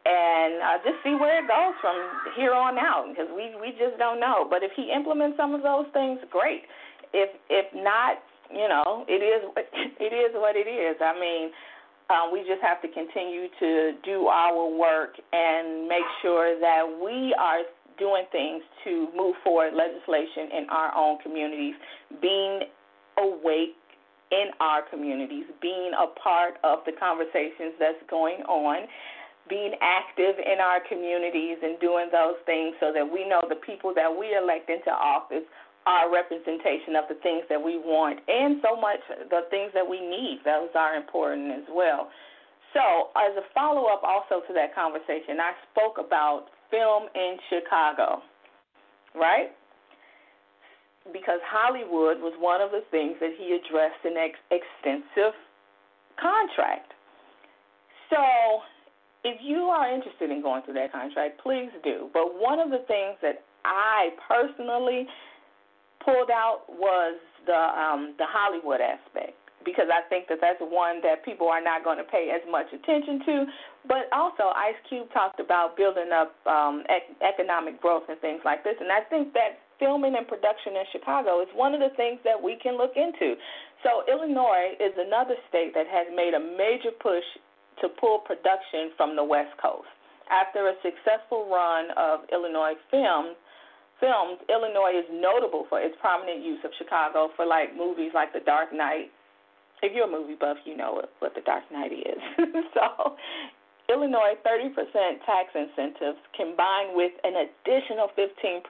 And 0.02 0.58
uh, 0.58 0.76
just 0.82 0.98
see 1.06 1.14
where 1.14 1.38
it 1.38 1.46
goes 1.46 1.78
from 1.78 1.94
here 2.34 2.50
on 2.50 2.74
out, 2.82 3.06
because 3.14 3.30
we 3.30 3.54
we 3.62 3.70
just 3.78 3.94
don't 4.02 4.18
know. 4.18 4.42
But 4.50 4.66
if 4.66 4.74
he 4.74 4.90
implements 4.90 5.38
some 5.38 5.54
of 5.54 5.62
those 5.62 5.86
things, 5.94 6.18
great. 6.26 6.66
If 7.14 7.30
if 7.46 7.70
not, 7.70 8.18
you 8.52 8.68
know, 8.68 9.04
it 9.08 9.20
is 9.24 9.42
it 10.00 10.12
is 10.12 10.32
what 10.34 10.56
it 10.56 10.68
is. 10.68 10.96
I 11.00 11.18
mean, 11.18 11.50
uh, 12.10 12.28
we 12.32 12.40
just 12.40 12.60
have 12.62 12.80
to 12.82 12.88
continue 12.88 13.48
to 13.58 13.92
do 14.04 14.26
our 14.26 14.68
work 14.68 15.16
and 15.32 15.88
make 15.88 16.04
sure 16.20 16.58
that 16.60 16.84
we 16.84 17.34
are 17.40 17.62
doing 17.98 18.24
things 18.32 18.62
to 18.84 19.08
move 19.16 19.36
forward 19.44 19.72
legislation 19.74 20.50
in 20.52 20.66
our 20.70 20.94
own 20.96 21.18
communities, 21.22 21.74
being 22.20 22.68
awake 23.18 23.76
in 24.32 24.48
our 24.60 24.82
communities, 24.88 25.44
being 25.60 25.92
a 25.92 26.08
part 26.18 26.54
of 26.64 26.80
the 26.86 26.92
conversations 26.98 27.76
that's 27.78 28.00
going 28.08 28.40
on, 28.48 28.88
being 29.48 29.72
active 29.82 30.40
in 30.40 30.58
our 30.60 30.80
communities 30.88 31.58
and 31.62 31.78
doing 31.80 32.08
those 32.10 32.40
things 32.46 32.74
so 32.80 32.92
that 32.92 33.04
we 33.04 33.28
know 33.28 33.42
the 33.48 33.60
people 33.60 33.92
that 33.94 34.08
we 34.08 34.32
elect 34.32 34.70
into 34.70 34.90
office 34.90 35.44
our 35.86 36.12
representation 36.12 36.94
of 36.94 37.04
the 37.08 37.18
things 37.22 37.42
that 37.48 37.58
we 37.58 37.78
want 37.78 38.20
and 38.28 38.62
so 38.62 38.78
much 38.78 39.00
the 39.30 39.42
things 39.50 39.70
that 39.74 39.86
we 39.86 40.00
need. 40.00 40.40
Those 40.44 40.70
are 40.74 40.94
important 40.94 41.50
as 41.50 41.66
well. 41.70 42.10
So, 42.72 43.12
as 43.18 43.36
a 43.36 43.44
follow 43.54 43.86
up 43.92 44.02
also 44.02 44.40
to 44.46 44.52
that 44.54 44.74
conversation, 44.74 45.36
I 45.40 45.52
spoke 45.70 45.98
about 45.98 46.46
film 46.70 47.04
in 47.14 47.36
Chicago, 47.50 48.22
right? 49.14 49.52
Because 51.12 51.40
Hollywood 51.44 52.22
was 52.24 52.32
one 52.38 52.62
of 52.62 52.70
the 52.70 52.80
things 52.90 53.16
that 53.20 53.36
he 53.36 53.58
addressed 53.58 54.00
in 54.06 54.16
ex- 54.16 54.40
extensive 54.48 55.36
contract. 56.16 56.94
So, 58.08 58.24
if 59.24 59.36
you 59.42 59.68
are 59.68 59.92
interested 59.92 60.30
in 60.30 60.40
going 60.40 60.62
through 60.62 60.74
that 60.74 60.92
contract, 60.92 61.40
please 61.42 61.70
do. 61.84 62.08
But 62.12 62.40
one 62.40 62.58
of 62.58 62.70
the 62.70 62.84
things 62.88 63.20
that 63.20 63.44
I 63.64 64.10
personally 64.26 65.06
pulled 66.04 66.30
out 66.30 66.66
was 66.68 67.18
the 67.46 67.56
um, 67.56 68.14
the 68.18 68.26
Hollywood 68.26 68.80
aspect 68.80 69.38
because 69.64 69.86
I 69.90 70.02
think 70.10 70.26
that 70.26 70.38
that's 70.42 70.58
one 70.58 70.98
that 71.02 71.24
people 71.24 71.46
are 71.46 71.62
not 71.62 71.86
going 71.86 71.98
to 71.98 72.06
pay 72.06 72.34
as 72.34 72.42
much 72.50 72.66
attention 72.74 73.22
to. 73.26 73.34
But 73.86 74.10
also, 74.10 74.50
Ice 74.58 74.78
Cube 74.88 75.06
talked 75.14 75.38
about 75.38 75.76
building 75.76 76.10
up 76.10 76.34
um, 76.46 76.82
ec- 76.90 77.14
economic 77.22 77.80
growth 77.80 78.02
and 78.08 78.18
things 78.20 78.42
like 78.44 78.64
this, 78.64 78.74
and 78.80 78.90
I 78.90 79.06
think 79.06 79.32
that 79.34 79.62
filming 79.78 80.14
and 80.14 80.26
production 80.26 80.78
in 80.78 80.86
Chicago 80.90 81.42
is 81.42 81.48
one 81.54 81.74
of 81.74 81.80
the 81.80 81.90
things 81.96 82.18
that 82.22 82.38
we 82.38 82.58
can 82.62 82.78
look 82.78 82.94
into. 82.94 83.34
So 83.82 84.06
Illinois 84.06 84.78
is 84.78 84.94
another 84.94 85.34
state 85.48 85.74
that 85.74 85.90
has 85.90 86.06
made 86.14 86.34
a 86.34 86.42
major 86.42 86.94
push 87.02 87.26
to 87.82 87.90
pull 87.98 88.22
production 88.22 88.94
from 88.96 89.16
the 89.16 89.24
West 89.24 89.50
Coast. 89.58 89.90
After 90.30 90.70
a 90.70 90.74
successful 90.86 91.50
run 91.50 91.90
of 91.98 92.20
Illinois 92.30 92.78
films, 92.90 93.34
films, 94.02 94.42
Illinois 94.50 94.98
is 94.98 95.06
notable 95.14 95.70
for 95.70 95.78
its 95.78 95.94
prominent 96.02 96.42
use 96.42 96.58
of 96.66 96.74
Chicago 96.76 97.30
for 97.38 97.46
like 97.46 97.70
movies 97.78 98.10
like 98.12 98.34
The 98.34 98.42
Dark 98.42 98.74
Knight. 98.74 99.14
If 99.82 99.94
you're 99.94 100.10
a 100.10 100.10
movie 100.10 100.34
buff, 100.34 100.58
you 100.66 100.76
know 100.76 100.92
what, 100.98 101.14
what 101.22 101.34
The 101.38 101.46
Dark 101.46 101.62
Knight 101.70 101.94
is. 101.94 102.20
so, 102.74 103.14
Illinois 103.88 104.34
30% 104.42 104.74
tax 105.22 105.54
incentives 105.54 106.18
combined 106.34 106.98
with 106.98 107.12
an 107.22 107.46
additional 107.46 108.10
15% 108.18 108.66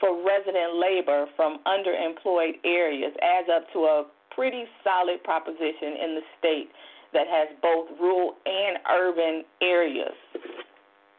for 0.00 0.16
resident 0.24 0.80
labor 0.80 1.26
from 1.36 1.60
underemployed 1.66 2.56
areas 2.64 3.12
adds 3.20 3.48
up 3.52 3.64
to 3.72 3.80
a 3.84 4.04
pretty 4.34 4.64
solid 4.84 5.22
proposition 5.24 5.98
in 6.00 6.14
the 6.14 6.24
state 6.38 6.70
that 7.12 7.26
has 7.26 7.48
both 7.60 7.88
rural 8.00 8.36
and 8.46 8.78
urban 8.88 9.42
areas. 9.60 10.14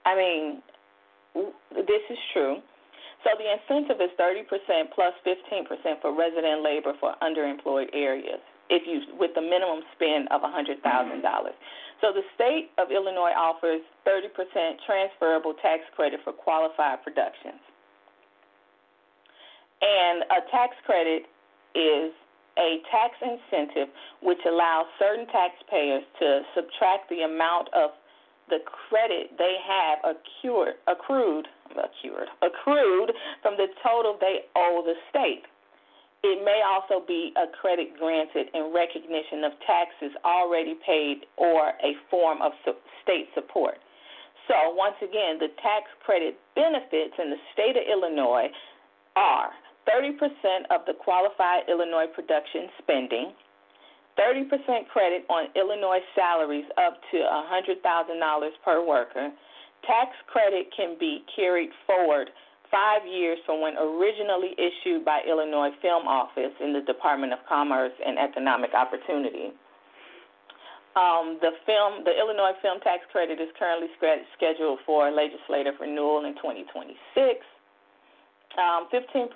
I 0.05 0.15
mean, 0.15 0.61
this 1.71 2.03
is 2.09 2.17
true. 2.33 2.57
So 3.23 3.35
the 3.35 3.47
incentive 3.51 3.99
is 3.99 4.11
30% 4.15 4.47
plus 4.95 5.13
15% 5.27 6.01
for 6.01 6.15
resident 6.15 6.63
labor 6.63 6.93
for 6.99 7.15
underemployed 7.21 7.91
areas 7.93 8.39
if 8.69 8.85
you 8.85 9.01
with 9.17 9.31
the 9.35 9.41
minimum 9.41 9.81
spend 9.95 10.29
of 10.31 10.41
$100,000. 10.41 10.79
So 12.01 12.13
the 12.13 12.23
state 12.35 12.71
of 12.77 12.91
Illinois 12.91 13.35
offers 13.35 13.81
30% 14.07 14.29
transferable 14.85 15.53
tax 15.61 15.83
credit 15.95 16.21
for 16.23 16.31
qualified 16.31 17.03
productions. 17.03 17.59
And 19.81 20.23
a 20.31 20.39
tax 20.51 20.75
credit 20.85 21.23
is 21.75 22.11
a 22.57 22.79
tax 22.91 23.15
incentive 23.23 23.89
which 24.21 24.39
allows 24.47 24.85
certain 24.99 25.25
taxpayers 25.27 26.03
to 26.19 26.41
subtract 26.55 27.09
the 27.09 27.23
amount 27.23 27.67
of 27.73 27.91
the 28.49 28.59
credit 28.89 29.37
they 29.37 29.55
have 29.63 29.99
accrued, 30.03 30.75
accrued 30.87 31.47
accrued, 31.77 32.27
accrued 32.41 33.11
from 33.41 33.55
the 33.57 33.67
total 33.83 34.17
they 34.19 34.45
owe 34.55 34.81
the 34.85 34.95
state. 35.09 35.45
It 36.23 36.43
may 36.43 36.61
also 36.67 37.05
be 37.05 37.31
a 37.37 37.47
credit 37.61 37.95
granted 37.97 38.47
in 38.53 38.73
recognition 38.75 39.45
of 39.45 39.53
taxes 39.63 40.11
already 40.25 40.75
paid 40.85 41.23
or 41.37 41.71
a 41.79 41.95
form 42.09 42.41
of 42.41 42.51
state 43.03 43.29
support. 43.33 43.79
So, 44.47 44.73
once 44.73 44.97
again, 44.99 45.37
the 45.39 45.53
tax 45.61 45.87
credit 46.03 46.35
benefits 46.55 47.15
in 47.21 47.29
the 47.29 47.39
state 47.53 47.77
of 47.77 47.85
Illinois 47.87 48.49
are 49.15 49.51
30% 49.87 50.17
of 50.71 50.81
the 50.87 50.93
qualified 50.93 51.69
Illinois 51.69 52.07
production 52.13 52.67
spending, 52.81 53.31
30% 54.19 54.51
credit 54.91 55.23
on 55.29 55.47
Illinois 55.55 56.03
salaries 56.13 56.65
up 56.77 56.99
to 57.11 57.17
$100,000 57.17 58.49
per 58.65 58.85
worker, 58.85 59.31
Tax 59.87 60.11
credit 60.27 60.67
can 60.75 60.97
be 60.99 61.23
carried 61.35 61.69
forward 61.87 62.29
five 62.69 63.07
years 63.07 63.39
from 63.45 63.61
when 63.61 63.77
originally 63.77 64.53
issued 64.59 65.05
by 65.05 65.21
Illinois 65.27 65.71
Film 65.81 66.05
Office 66.05 66.53
in 66.59 66.73
the 66.73 66.81
Department 66.81 67.33
of 67.33 67.39
Commerce 67.47 67.93
and 68.05 68.19
Economic 68.19 68.73
Opportunity. 68.73 69.55
Um, 70.95 71.37
the 71.39 71.55
film, 71.65 72.03
the 72.03 72.11
Illinois 72.11 72.57
Film 72.61 72.79
Tax 72.81 73.07
Credit 73.11 73.39
is 73.39 73.49
currently 73.57 73.87
scheduled 74.35 74.79
for 74.85 75.09
legislative 75.11 75.79
renewal 75.79 76.25
in 76.25 76.35
2026. 76.35 77.45
Um, 78.59 78.91
15% 78.91 79.31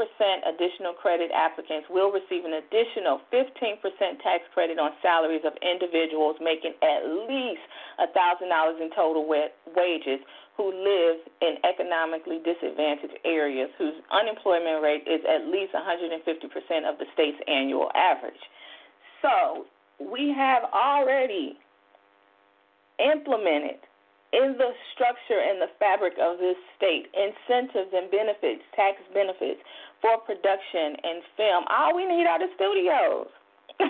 additional 0.51 0.91
credit 0.91 1.31
applicants 1.31 1.87
will 1.89 2.11
receive 2.11 2.43
an 2.43 2.59
additional 2.59 3.23
15% 3.31 3.79
tax 4.19 4.43
credit 4.53 4.77
on 4.77 4.91
salaries 5.01 5.47
of 5.47 5.53
individuals 5.63 6.35
making 6.43 6.73
at 6.83 7.07
least 7.07 7.63
$1,000 8.03 8.11
in 8.81 8.91
total 8.91 9.23
wages 9.23 10.19
who 10.57 10.75
live 10.75 11.23
in 11.39 11.55
economically 11.63 12.43
disadvantaged 12.43 13.15
areas 13.23 13.69
whose 13.77 13.95
unemployment 14.11 14.83
rate 14.83 15.07
is 15.07 15.21
at 15.23 15.47
least 15.47 15.71
150% 15.71 16.19
of 16.83 16.99
the 16.99 17.05
state's 17.13 17.39
annual 17.47 17.89
average. 17.95 18.43
So 19.21 19.65
we 20.03 20.35
have 20.35 20.63
already 20.73 21.57
implemented 22.99 23.79
in 24.33 24.57
the 24.57 24.73
structure 24.97 25.37
and 25.37 25.61
the 25.61 25.69
fabric 25.77 26.17
of 26.17 26.41
this 26.41 26.57
state 26.75 27.05
incentives 27.13 27.93
and 27.93 28.09
benefits, 28.09 28.65
tax 28.75 28.97
benefits 29.13 29.61
for 30.01 30.17
production 30.25 30.97
and 31.05 31.21
film. 31.37 31.63
All 31.69 31.95
we 31.95 32.09
need 32.09 32.25
are 32.25 32.41
the 32.41 32.49
studios. 32.57 33.29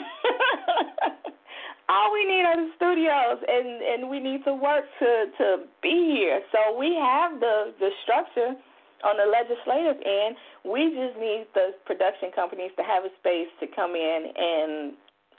All 1.90 2.14
we 2.14 2.24
need 2.26 2.44
are 2.48 2.56
the 2.56 2.72
studios, 2.76 3.40
and 3.44 3.82
and 3.84 4.10
we 4.10 4.20
need 4.20 4.44
to 4.46 4.54
work 4.56 4.86
to 5.00 5.26
to 5.38 5.68
be 5.82 6.16
here. 6.16 6.42
So 6.52 6.78
we 6.78 6.96
have 6.96 7.40
the 7.40 7.74
the 7.80 7.90
structure 8.04 8.56
on 9.04 9.20
the 9.20 9.28
legislative 9.28 10.00
end. 10.00 10.36
We 10.64 10.96
just 10.96 11.20
need 11.20 11.48
the 11.54 11.76
production 11.86 12.32
companies 12.34 12.72
to 12.78 12.84
have 12.84 13.04
a 13.04 13.12
space 13.20 13.52
to 13.60 13.68
come 13.68 13.96
in 13.96 14.32
and 14.32 14.94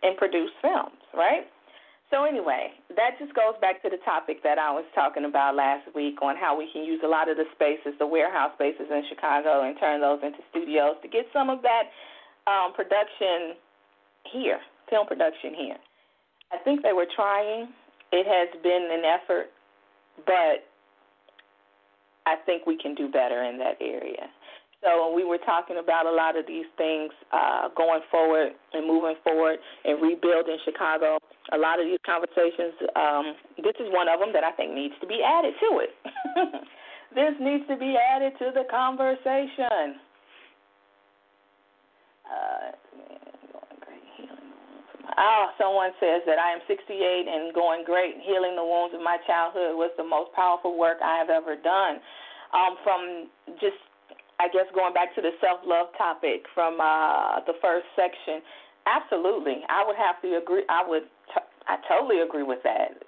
and 0.04 0.16
produce 0.16 0.52
films, 0.61 1.00
right? 1.16 1.49
So, 2.11 2.25
anyway, 2.25 2.70
that 2.94 3.18
just 3.18 3.34
goes 3.34 3.54
back 3.61 3.82
to 3.82 3.90
the 3.90 3.99
topic 4.04 4.42
that 4.44 4.58
I 4.58 4.70
was 4.70 4.84
talking 4.94 5.25
about 5.25 5.56
last 5.56 5.88
week 5.94 6.20
on 6.23 6.37
how 6.37 6.56
we 6.56 6.68
can 6.73 6.84
use 6.84 7.00
a 7.04 7.08
lot 7.08 7.28
of 7.28 7.37
the 7.37 7.44
spaces, 7.54 7.96
the 7.99 8.06
warehouse 8.06 8.52
spaces 8.54 8.87
in 8.90 9.02
Chicago, 9.08 9.66
and 9.66 9.75
turn 9.80 10.00
those 10.00 10.20
into 10.23 10.38
studios 10.50 10.96
to 11.02 11.08
get 11.08 11.26
some 11.32 11.50
of 11.50 11.62
that 11.62 11.90
um, 12.46 12.73
production 12.75 13.56
here, 14.30 14.61
film 14.90 15.06
production 15.06 15.54
here. 15.56 15.76
I 16.52 16.58
think 16.62 16.82
they 16.82 16.92
were 16.92 17.08
trying. 17.16 17.68
It 18.12 18.26
has 18.28 18.62
been 18.62 18.88
an 18.92 19.02
effort, 19.02 19.50
but 20.25 20.68
I 22.26 22.37
think 22.46 22.66
we 22.66 22.76
can 22.76 22.94
do 22.94 23.08
better 23.08 23.42
in 23.44 23.58
that 23.58 23.76
area. 23.80 24.28
So 24.84 25.12
we 25.16 25.25
were 25.25 25.38
talking 25.38 25.78
about 25.82 26.04
a 26.04 26.12
lot 26.12 26.37
of 26.37 26.46
these 26.46 26.66
things 26.76 27.11
uh, 27.32 27.68
going 27.75 28.02
forward 28.11 28.52
and 28.73 28.87
moving 28.87 29.16
forward 29.25 29.58
and 29.84 30.00
rebuilding 30.00 30.58
Chicago, 30.64 31.18
a 31.52 31.58
lot 31.58 31.80
of 31.80 31.86
these 31.86 32.00
conversations, 32.06 32.72
um, 32.96 33.34
this 33.58 33.76
is 33.80 33.92
one 33.92 34.08
of 34.08 34.20
them 34.20 34.32
that 34.32 34.44
I 34.44 34.52
think 34.52 34.72
needs 34.72 34.94
to 35.00 35.06
be 35.06 35.20
added 35.20 35.54
to 35.60 35.70
it. 35.84 35.92
this 37.14 37.34
needs 37.40 37.66
to 37.68 37.76
be 37.76 37.96
added 37.96 38.32
to 38.38 38.50
the 38.54 38.64
conversation. 38.70 40.00
Uh, 42.24 42.72
Oh, 45.16 45.54
someone 45.58 45.92
says 46.00 46.26
that 46.26 46.42
I 46.42 46.50
am 46.50 46.58
68 46.66 46.90
and 47.28 47.54
going 47.54 47.84
great. 47.84 48.18
Healing 48.26 48.56
the 48.56 48.64
wounds 48.64 48.94
of 48.96 49.02
my 49.02 49.18
childhood 49.26 49.78
was 49.78 49.94
the 49.96 50.02
most 50.02 50.32
powerful 50.34 50.76
work 50.76 50.98
I 51.04 51.18
have 51.18 51.30
ever 51.30 51.54
done. 51.54 52.02
Um, 52.50 52.74
from 52.82 53.00
just 53.62 53.78
I 54.40 54.50
guess 54.50 54.66
going 54.74 54.94
back 54.94 55.14
to 55.14 55.22
the 55.22 55.30
self 55.40 55.60
love 55.62 55.94
topic 55.98 56.42
from 56.54 56.80
uh, 56.82 57.38
the 57.46 57.54
first 57.62 57.86
section, 57.94 58.42
absolutely, 58.86 59.62
I 59.70 59.86
would 59.86 59.96
have 59.96 60.18
to 60.22 60.38
agree. 60.42 60.66
I 60.68 60.82
would, 60.82 61.06
I 61.66 61.76
totally 61.88 62.21
agree 62.21 62.42
with 62.42 62.62
that. 62.64 63.02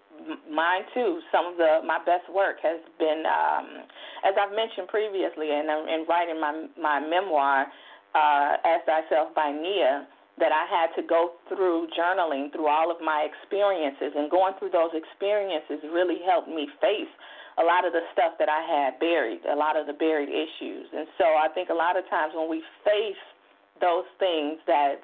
Mine 0.51 0.83
too. 0.95 1.21
Some 1.31 1.47
of 1.47 1.57
the 1.57 1.81
my 1.85 1.99
best 2.05 2.25
work 2.33 2.57
has 2.63 2.81
been, 2.99 3.23
um, 3.29 3.85
as 4.25 4.35
I've 4.35 4.55
mentioned 4.57 4.89
previously, 4.89 5.53
and 5.53 5.69
in 5.89 6.07
writing 6.09 6.41
my 6.41 6.67
my 6.81 6.99
memoir, 6.99 7.67
uh, 8.15 8.57
"As 8.65 8.81
Thyself" 8.89 9.35
by 9.35 9.53
Nia 9.53 10.09
that 10.39 10.53
I 10.53 10.65
had 10.69 10.93
to 11.01 11.03
go 11.03 11.33
through 11.49 11.89
journaling 11.97 12.53
through 12.53 12.69
all 12.69 12.91
of 12.91 13.01
my 13.01 13.25
experiences, 13.29 14.13
and 14.17 14.31
going 14.31 14.55
through 14.59 14.71
those 14.71 14.93
experiences 14.93 15.81
really 15.93 16.21
helped 16.25 16.49
me 16.49 16.69
face 16.81 17.13
a 17.59 17.65
lot 17.65 17.87
of 17.89 17.93
the 17.93 18.05
stuff 18.13 18.37
that 18.39 18.49
I 18.49 18.61
had 18.61 19.01
buried, 19.01 19.41
a 19.49 19.57
lot 19.57 19.81
of 19.81 19.87
the 19.87 19.97
buried 19.97 20.29
issues. 20.29 20.93
And 20.93 21.09
so 21.17 21.25
I 21.25 21.49
think 21.49 21.71
a 21.71 21.75
lot 21.75 21.97
of 21.97 22.05
times 22.13 22.35
when 22.37 22.51
we 22.51 22.61
face 22.85 23.25
those 23.81 24.05
things 24.19 24.61
that 24.67 25.01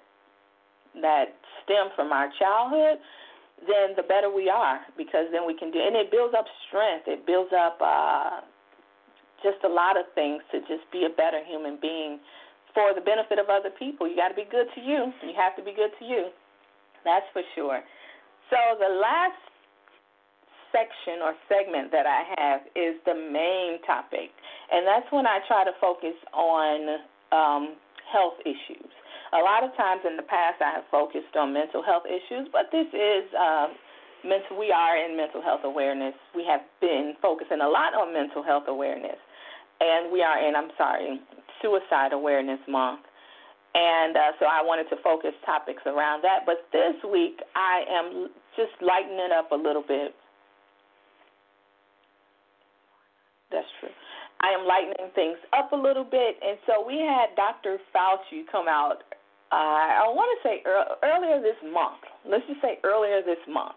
that 1.00 1.32
stem 1.64 1.88
from 1.96 2.12
our 2.12 2.28
childhood, 2.38 3.00
then 3.66 3.94
the 3.96 4.02
better 4.02 4.30
we 4.30 4.48
are 4.50 4.80
because 4.96 5.26
then 5.32 5.46
we 5.46 5.54
can 5.56 5.70
do 5.70 5.78
and 5.78 5.96
it 5.96 6.10
builds 6.10 6.34
up 6.36 6.46
strength. 6.68 7.06
It 7.06 7.26
builds 7.26 7.52
up 7.52 7.78
uh 7.80 8.40
just 9.42 9.58
a 9.64 9.68
lot 9.68 9.98
of 9.98 10.06
things 10.14 10.42
to 10.54 10.60
just 10.70 10.86
be 10.94 11.04
a 11.04 11.10
better 11.10 11.42
human 11.42 11.78
being 11.82 12.18
for 12.74 12.94
the 12.94 13.02
benefit 13.02 13.38
of 13.38 13.50
other 13.50 13.70
people. 13.74 14.08
You 14.08 14.16
got 14.16 14.28
to 14.28 14.38
be 14.38 14.46
good 14.48 14.70
to 14.74 14.80
you. 14.80 15.12
You 15.20 15.34
have 15.36 15.54
to 15.58 15.62
be 15.62 15.74
good 15.74 15.90
to 15.98 16.04
you. 16.04 16.30
That's 17.04 17.26
for 17.32 17.42
sure. 17.54 17.82
So 18.48 18.56
the 18.78 18.88
last 18.88 19.38
section 20.72 21.20
or 21.20 21.34
segment 21.50 21.92
that 21.92 22.06
I 22.06 22.22
have 22.38 22.60
is 22.74 22.96
the 23.04 23.14
main 23.14 23.82
topic, 23.84 24.32
and 24.72 24.86
that's 24.86 25.06
when 25.12 25.26
I 25.26 25.40
try 25.46 25.64
to 25.64 25.72
focus 25.80 26.16
on 26.32 27.02
um, 27.32 27.76
health 28.08 28.40
issues. 28.44 28.88
A 29.32 29.40
lot 29.40 29.64
of 29.64 29.74
times 29.76 30.02
in 30.04 30.16
the 30.16 30.22
past, 30.28 30.60
I 30.60 30.76
have 30.76 30.84
focused 30.90 31.34
on 31.36 31.52
mental 31.52 31.82
health 31.82 32.04
issues, 32.04 32.48
but 32.52 32.68
this 32.70 32.86
is 32.92 33.24
um, 33.32 33.72
mental. 34.24 34.58
We 34.58 34.70
are 34.70 34.96
in 34.96 35.16
mental 35.16 35.40
health 35.40 35.64
awareness. 35.64 36.14
We 36.36 36.44
have 36.44 36.60
been 36.80 37.14
focusing 37.22 37.60
a 37.60 37.68
lot 37.68 37.94
on 37.94 38.12
mental 38.12 38.42
health 38.42 38.68
awareness, 38.68 39.16
and 39.80 40.12
we 40.12 40.22
are 40.22 40.36
in. 40.36 40.54
I'm 40.54 40.70
sorry, 40.76 41.20
Suicide 41.62 42.12
Awareness 42.12 42.60
Month. 42.68 43.08
And 43.74 44.14
uh, 44.16 44.36
so 44.38 44.44
I 44.44 44.60
wanted 44.60 44.92
to 44.92 45.00
focus 45.02 45.32
topics 45.46 45.80
around 45.86 46.20
that. 46.24 46.44
But 46.44 46.68
this 46.76 46.92
week, 47.08 47.40
I 47.56 47.88
am 47.88 48.28
just 48.52 48.76
lightening 48.84 49.32
up 49.32 49.50
a 49.50 49.56
little 49.56 49.80
bit 49.80 50.12
That's 53.52 53.68
true. 53.78 53.92
I 54.40 54.50
am 54.56 54.66
lightening 54.66 55.12
things 55.14 55.38
up 55.52 55.70
a 55.70 55.76
little 55.76 56.08
bit, 56.08 56.40
and 56.42 56.58
so 56.66 56.82
we 56.84 56.98
had 56.98 57.36
Dr. 57.36 57.78
Fauci 57.94 58.42
come 58.50 58.66
out. 58.66 59.04
Uh, 59.52 60.08
I 60.08 60.08
want 60.08 60.32
to 60.32 60.38
say 60.40 60.64
earlier 61.04 61.36
this 61.44 61.60
month. 61.60 62.00
Let's 62.24 62.46
just 62.48 62.64
say 62.64 62.80
earlier 62.88 63.20
this 63.20 63.40
month, 63.44 63.76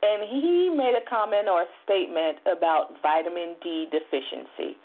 and 0.00 0.24
he 0.24 0.72
made 0.72 0.96
a 0.96 1.04
comment 1.04 1.44
or 1.44 1.68
a 1.68 1.70
statement 1.84 2.40
about 2.48 2.96
vitamin 3.04 3.52
D 3.60 3.84
deficiency. 3.92 4.80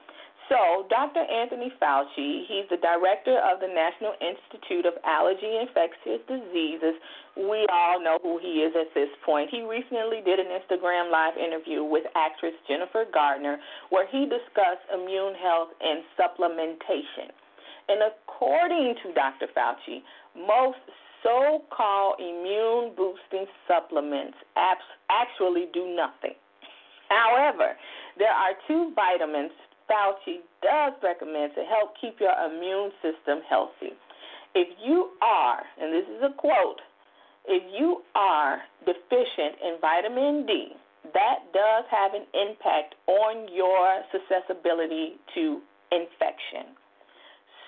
So, 0.51 0.85
Dr. 0.91 1.25
Anthony 1.25 1.73
Fauci, 1.81 2.45
he's 2.45 2.69
the 2.69 2.77
director 2.77 3.39
of 3.41 3.63
the 3.63 3.71
National 3.71 4.13
Institute 4.21 4.85
of 4.85 4.93
Allergy 5.01 5.47
and 5.47 5.65
Infectious 5.65 6.21
Diseases. 6.29 6.93
We 7.33 7.65
all 7.73 7.97
know 7.97 8.19
who 8.21 8.37
he 8.37 8.61
is 8.61 8.75
at 8.77 8.93
this 8.93 9.09
point. 9.25 9.49
He 9.49 9.65
recently 9.65 10.21
did 10.21 10.37
an 10.37 10.53
Instagram 10.53 11.09
live 11.09 11.33
interview 11.39 11.81
with 11.81 12.05
actress 12.13 12.53
Jennifer 12.67 13.09
Garner 13.09 13.57
where 13.89 14.05
he 14.05 14.29
discussed 14.29 14.85
immune 14.93 15.33
health 15.33 15.73
and 15.81 16.05
supplementation. 16.13 17.33
And 17.89 18.01
according 18.05 18.95
to 19.01 19.13
Dr. 19.13 19.47
Fauci, 19.55 20.01
most 20.35 20.77
so 21.23 21.63
called 21.75 22.19
immune 22.19 22.93
boosting 22.95 23.45
supplements 23.67 24.37
actually 25.09 25.65
do 25.73 25.95
nothing. 25.95 26.35
However, 27.09 27.75
there 28.17 28.31
are 28.31 28.53
two 28.67 28.93
vitamins 28.95 29.51
Fauci 29.89 30.41
does 30.61 30.93
recommend 31.03 31.53
to 31.55 31.63
help 31.63 31.93
keep 31.99 32.19
your 32.19 32.33
immune 32.45 32.91
system 33.01 33.41
healthy. 33.47 33.93
If 34.55 34.67
you 34.83 35.11
are, 35.21 35.61
and 35.79 35.93
this 35.93 36.07
is 36.09 36.23
a 36.23 36.33
quote, 36.33 36.81
if 37.47 37.61
you 37.77 38.01
are 38.15 38.61
deficient 38.85 39.61
in 39.61 39.77
vitamin 39.79 40.45
D, 40.45 40.73
that 41.13 41.53
does 41.53 41.85
have 41.91 42.13
an 42.13 42.25
impact 42.33 42.95
on 43.05 43.47
your 43.53 44.01
susceptibility 44.11 45.17
to 45.35 45.61
infection. 45.91 46.73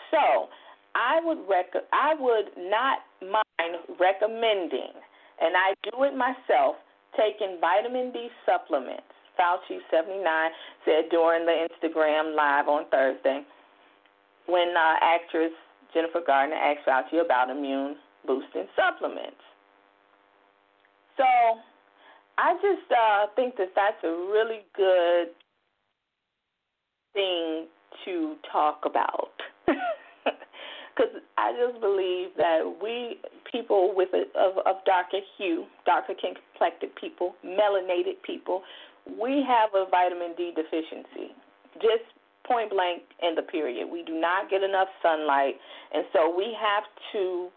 So, 0.10 0.49
I 0.97 1.21
would 1.23 1.45
rec- 1.47 1.86
I 1.93 2.15
would 2.17 2.49
not 2.57 3.05
mind 3.21 3.77
recommending, 3.99 4.97
and 5.39 5.53
I 5.53 5.77
do 5.86 6.03
it 6.03 6.17
myself, 6.17 6.75
taking 7.15 7.62
vitamin 7.62 8.12
D 8.12 8.29
supplements 8.45 9.13
Fauci 9.38 9.77
79 9.91 10.51
said 10.83 11.10
during 11.10 11.45
the 11.45 11.67
Instagram 11.69 12.36
live 12.36 12.67
on 12.67 12.86
Thursday 12.89 13.45
when 14.47 14.73
uh, 14.75 14.95
actress 15.01 15.51
Jennifer 15.93 16.21
Garner 16.25 16.55
asked 16.55 16.88
Fauci 16.88 17.23
about 17.23 17.49
immune 17.49 17.95
boosting 18.25 18.65
supplements. 18.75 19.38
So 21.15 21.23
I 22.38 22.53
just 22.55 22.91
uh, 22.91 23.27
think 23.36 23.55
that 23.57 23.71
that's 23.75 24.03
a 24.03 24.10
really 24.10 24.65
good 24.75 25.29
thing 27.13 27.67
to 28.05 28.36
talk 28.51 28.81
about. 28.86 29.31
Because 30.97 31.21
I 31.38 31.53
just 31.53 31.79
believe 31.79 32.29
that 32.38 32.65
we 32.81 33.19
people 33.51 33.93
with 33.95 34.10
a, 34.13 34.25
of, 34.33 34.57
of 34.65 34.83
darker 34.86 35.21
hue, 35.38 35.65
darker 35.86 36.13
complected 36.17 36.89
people, 36.95 37.36
melanated 37.45 38.17
people, 38.25 38.63
we 39.05 39.45
have 39.47 39.69
a 39.75 39.86
vitamin 39.89 40.33
D 40.36 40.51
deficiency. 40.55 41.38
Just 41.75 42.10
point 42.47 42.71
blank 42.71 43.03
in 43.21 43.36
the 43.36 43.43
period. 43.43 43.88
We 43.91 44.03
do 44.03 44.19
not 44.19 44.49
get 44.49 44.63
enough 44.63 44.88
sunlight, 45.03 45.55
and 45.93 46.03
so 46.13 46.33
we 46.36 46.55
have 46.60 46.83
to 47.13 47.49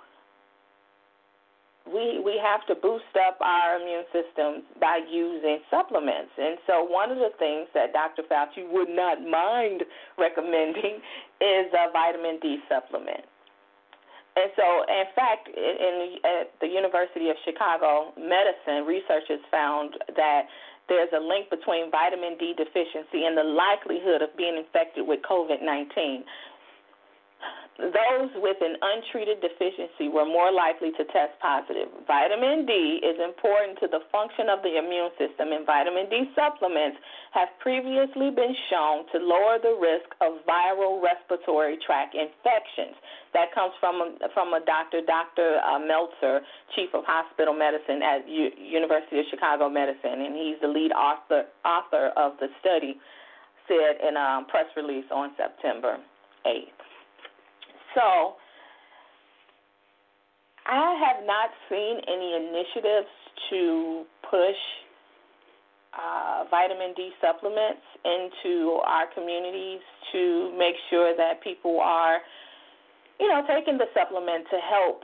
we 1.93 2.23
we 2.25 2.39
have 2.39 2.67
to 2.67 2.75
boost 2.75 3.13
up 3.19 3.39
our 3.41 3.81
immune 3.81 4.05
systems 4.15 4.63
by 4.81 5.01
using 5.11 5.59
supplements. 5.71 6.31
And 6.39 6.59
so 6.67 6.85
one 6.85 7.11
of 7.11 7.19
the 7.19 7.35
things 7.39 7.69
that 7.75 7.93
Dr. 7.93 8.23
Fauci 8.31 8.65
would 8.71 8.89
not 8.89 9.23
mind 9.23 9.83
recommending 10.19 11.03
is 11.41 11.67
a 11.75 11.91
vitamin 11.93 12.39
D 12.41 12.59
supplement. 12.69 13.27
And 14.37 14.51
so, 14.55 14.87
in 14.87 15.11
fact, 15.15 15.51
in, 15.51 16.17
at 16.23 16.55
the 16.61 16.69
University 16.71 17.31
of 17.31 17.37
Chicago 17.45 18.15
Medicine, 18.15 18.87
researchers 18.87 19.43
found 19.51 19.99
that 20.15 20.47
there's 20.89 21.11
a 21.15 21.23
link 21.23 21.51
between 21.51 21.91
vitamin 21.91 22.39
D 22.39 22.55
deficiency 22.55 23.27
and 23.27 23.37
the 23.37 23.47
likelihood 23.47 24.23
of 24.23 24.31
being 24.37 24.57
infected 24.57 25.07
with 25.07 25.21
COVID 25.23 25.63
19 25.63 26.25
those 27.81 28.31
with 28.45 28.61
an 28.61 28.77
untreated 28.77 29.41
deficiency 29.41 30.13
were 30.13 30.29
more 30.29 30.53
likely 30.53 30.93
to 30.93 31.05
test 31.09 31.33
positive. 31.41 31.89
Vitamin 32.07 32.67
D 32.69 33.01
is 33.01 33.17
important 33.17 33.81
to 33.81 33.89
the 33.89 34.05
function 34.13 34.53
of 34.53 34.61
the 34.61 34.77
immune 34.77 35.11
system, 35.17 35.57
and 35.57 35.65
vitamin 35.65 36.09
D 36.13 36.29
supplements 36.37 37.01
have 37.33 37.49
previously 37.59 38.29
been 38.29 38.53
shown 38.69 39.09
to 39.13 39.17
lower 39.19 39.57
the 39.57 39.73
risk 39.81 40.13
of 40.21 40.45
viral 40.45 41.01
respiratory 41.01 41.81
tract 41.85 42.15
infections. 42.15 42.97
That 43.33 43.55
comes 43.55 43.73
from 43.81 44.05
a, 44.05 44.29
from 44.35 44.53
a 44.53 44.61
doctor, 44.65 45.01
Dr. 45.01 45.61
Uh, 45.65 45.81
Meltzer, 45.81 46.45
chief 46.77 46.91
of 46.93 47.05
hospital 47.09 47.55
medicine 47.55 48.03
at 48.05 48.29
U- 48.29 48.57
University 48.61 49.21
of 49.21 49.27
Chicago 49.31 49.69
Medicine, 49.69 50.21
and 50.21 50.37
he's 50.37 50.61
the 50.61 50.69
lead 50.69 50.93
author 50.93 51.49
author 51.65 52.13
of 52.17 52.37
the 52.41 52.49
study. 52.61 53.01
Said 53.69 54.03
in 54.03 54.17
a 54.17 54.43
press 54.51 54.67
release 54.77 55.07
on 55.13 55.31
September 55.39 55.99
8th. 56.45 56.80
So 57.95 58.37
I 60.67 60.95
have 61.07 61.27
not 61.27 61.51
seen 61.69 62.01
any 62.07 62.37
initiatives 62.37 63.11
to 63.51 64.05
push 64.31 64.61
uh, 65.93 66.45
vitamin 66.51 66.95
D 66.95 67.11
supplements 67.21 67.83
into 68.05 68.79
our 68.87 69.07
communities 69.13 69.81
to 70.13 70.55
make 70.57 70.75
sure 70.89 71.17
that 71.17 71.43
people 71.43 71.81
are, 71.81 72.19
you 73.19 73.29
know, 73.29 73.43
taking 73.49 73.79
the 73.79 73.87
supplement 73.95 74.47
to 74.51 74.59
help 74.59 75.03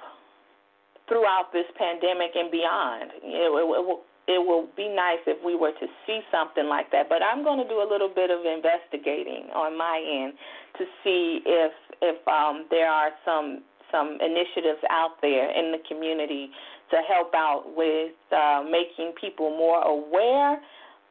throughout 1.08 1.50
this 1.52 1.66
pandemic 1.78 2.30
and 2.34 2.50
beyond. 2.50 3.10
It, 3.22 3.50
it, 3.50 3.50
it, 3.50 3.86
will, 3.86 4.02
it 4.26 4.42
will 4.42 4.66
be 4.76 4.88
nice 4.88 5.22
if 5.26 5.38
we 5.44 5.54
were 5.54 5.72
to 5.72 5.86
see 6.06 6.20
something 6.30 6.66
like 6.66 6.90
that, 6.90 7.08
but 7.08 7.22
I'm 7.22 7.44
going 7.44 7.62
to 7.62 7.68
do 7.68 7.78
a 7.78 7.88
little 7.88 8.10
bit 8.10 8.30
of 8.30 8.42
investigating 8.42 9.50
on 9.54 9.78
my 9.78 10.02
end 10.02 10.34
to 10.78 10.84
see 11.02 11.40
if 11.46 11.72
if 12.02 12.18
um, 12.28 12.66
there 12.70 12.90
are 12.90 13.10
some 13.24 13.62
some 13.92 14.18
initiatives 14.20 14.82
out 14.90 15.22
there 15.22 15.50
in 15.54 15.70
the 15.70 15.78
community 15.86 16.50
to 16.90 16.98
help 17.08 17.34
out 17.34 17.64
with 17.76 18.12
uh, 18.34 18.62
making 18.66 19.12
people 19.20 19.50
more 19.50 19.82
aware 19.82 20.58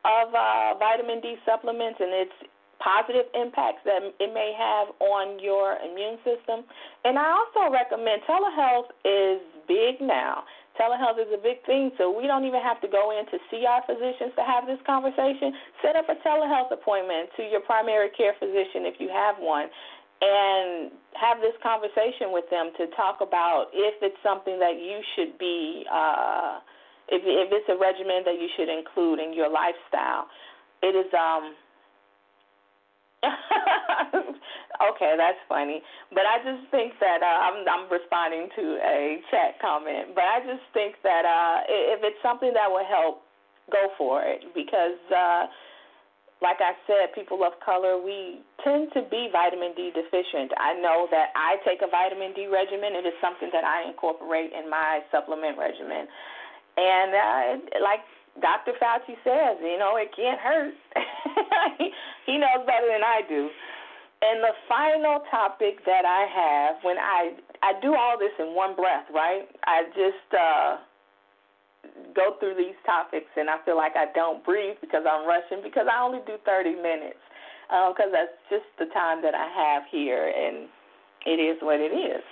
of 0.04 0.28
uh, 0.36 0.76
vitamin 0.78 1.22
D 1.22 1.36
supplements 1.46 2.00
and 2.00 2.12
its 2.14 2.36
positive 2.84 3.26
impacts 3.34 3.80
that 3.86 4.04
it 4.20 4.34
may 4.34 4.54
have 4.54 4.94
on 5.00 5.40
your 5.40 5.78
immune 5.80 6.18
system. 6.28 6.68
And 7.04 7.18
I 7.18 7.32
also 7.32 7.72
recommend 7.72 8.22
telehealth 8.28 8.92
is 9.04 9.42
big 9.68 10.02
now. 10.02 10.44
Telehealth 10.76 11.20
is 11.20 11.32
a 11.32 11.40
big 11.40 11.64
thing, 11.64 11.92
so 11.98 12.12
we 12.12 12.28
don't 12.28 12.44
even 12.44 12.60
have 12.60 12.80
to 12.84 12.90
go 12.92 13.16
in 13.16 13.24
to 13.32 13.38
see 13.48 13.64
our 13.64 13.80
physicians 13.88 14.36
to 14.36 14.44
have 14.44 14.68
this 14.68 14.80
conversation. 14.84 15.56
Set 15.80 15.96
up 15.96 16.12
a 16.12 16.20
telehealth 16.20 16.72
appointment 16.72 17.32
to 17.40 17.48
your 17.48 17.64
primary 17.64 18.12
care 18.12 18.36
physician 18.40 18.84
if 18.84 19.00
you 19.00 19.08
have 19.08 19.40
one 19.40 19.72
and 20.22 20.92
have 21.16 21.40
this 21.40 21.56
conversation 21.64 22.32
with 22.32 22.48
them 22.52 22.72
to 22.78 22.88
talk 22.96 23.20
about 23.20 23.68
if 23.72 23.96
it's 24.02 24.20
something 24.24 24.60
that 24.60 24.80
you 24.80 25.00
should 25.16 25.38
be, 25.38 25.84
uh, 25.92 26.60
if, 27.08 27.24
if 27.24 27.50
it's 27.52 27.68
a 27.72 27.78
regimen 27.80 28.24
that 28.24 28.36
you 28.36 28.48
should 28.56 28.72
include 28.72 29.20
in 29.20 29.34
your 29.34 29.52
lifestyle. 29.52 30.28
It 30.84 30.96
is, 30.96 31.08
um, 31.16 31.56
okay, 34.92 35.14
that's 35.18 35.40
funny. 35.48 35.82
But 36.12 36.26
I 36.26 36.44
just 36.44 36.70
think 36.72 36.94
that 37.00 37.22
uh, 37.22 37.40
I'm 37.50 37.66
I'm 37.68 37.86
responding 37.92 38.50
to 38.56 38.64
a 38.84 39.22
chat 39.32 39.60
comment. 39.62 40.16
But 40.16 40.26
I 40.26 40.40
just 40.46 40.66
think 40.74 40.96
that 41.04 41.24
uh, 41.26 41.64
if 41.68 42.04
it's 42.04 42.22
something 42.22 42.54
that 42.54 42.70
will 42.70 42.86
help, 42.86 43.26
go 43.72 43.90
for 43.98 44.22
it 44.22 44.46
because 44.54 45.00
uh, 45.10 45.48
like 46.42 46.60
I 46.60 46.76
said, 46.86 47.16
people 47.16 47.42
of 47.42 47.58
color, 47.64 47.98
we 47.98 48.44
tend 48.64 48.92
to 48.94 49.02
be 49.10 49.30
vitamin 49.32 49.74
D 49.74 49.90
deficient. 49.96 50.52
I 50.60 50.76
know 50.78 51.08
that 51.10 51.32
I 51.34 51.58
take 51.64 51.82
a 51.82 51.90
vitamin 51.90 52.34
D 52.36 52.46
regimen. 52.46 52.94
It 52.94 53.08
is 53.08 53.16
something 53.24 53.50
that 53.54 53.64
I 53.64 53.88
incorporate 53.88 54.52
in 54.52 54.70
my 54.70 55.02
supplement 55.12 55.58
regimen. 55.58 56.06
And 56.76 57.10
uh, 57.16 57.80
like 57.82 58.04
Dr. 58.42 58.74
Fauci 58.82 59.16
says, 59.24 59.58
you 59.62 59.80
know, 59.80 59.96
it 59.96 60.12
can't 60.16 60.40
hurt. 60.40 60.74
he 62.26 62.38
knows 62.38 62.68
better 62.68 62.88
than 62.92 63.04
I 63.04 63.22
do. 63.28 63.50
And 64.22 64.44
the 64.44 64.56
final 64.68 65.22
topic 65.32 65.86
that 65.86 66.04
I 66.04 66.26
have, 66.28 66.84
when 66.84 66.98
I 66.98 67.36
I 67.64 67.80
do 67.82 67.96
all 67.96 68.18
this 68.18 68.34
in 68.40 68.56
one 68.56 68.76
breath, 68.76 69.06
right? 69.14 69.48
I 69.66 69.84
just 69.96 70.30
uh 70.34 70.78
go 72.16 72.36
through 72.40 72.56
these 72.56 72.76
topics 72.86 73.30
and 73.36 73.50
I 73.50 73.58
feel 73.64 73.78
like 73.78 73.94
I 73.96 74.12
don't 74.14 74.44
breathe 74.44 74.78
because 74.82 75.04
I'm 75.08 75.28
rushing 75.28 75.62
because 75.64 75.88
I 75.92 76.02
only 76.02 76.20
do 76.26 76.36
30 76.46 76.82
minutes 76.82 77.22
because 77.70 78.10
um, 78.10 78.16
that's 78.16 78.36
just 78.50 78.66
the 78.80 78.90
time 78.94 79.22
that 79.22 79.36
I 79.36 79.48
have 79.48 79.84
here 79.92 80.32
and 80.34 80.68
it 81.26 81.40
is 81.42 81.58
what 81.62 81.80
it 81.80 81.94
is. 81.94 82.24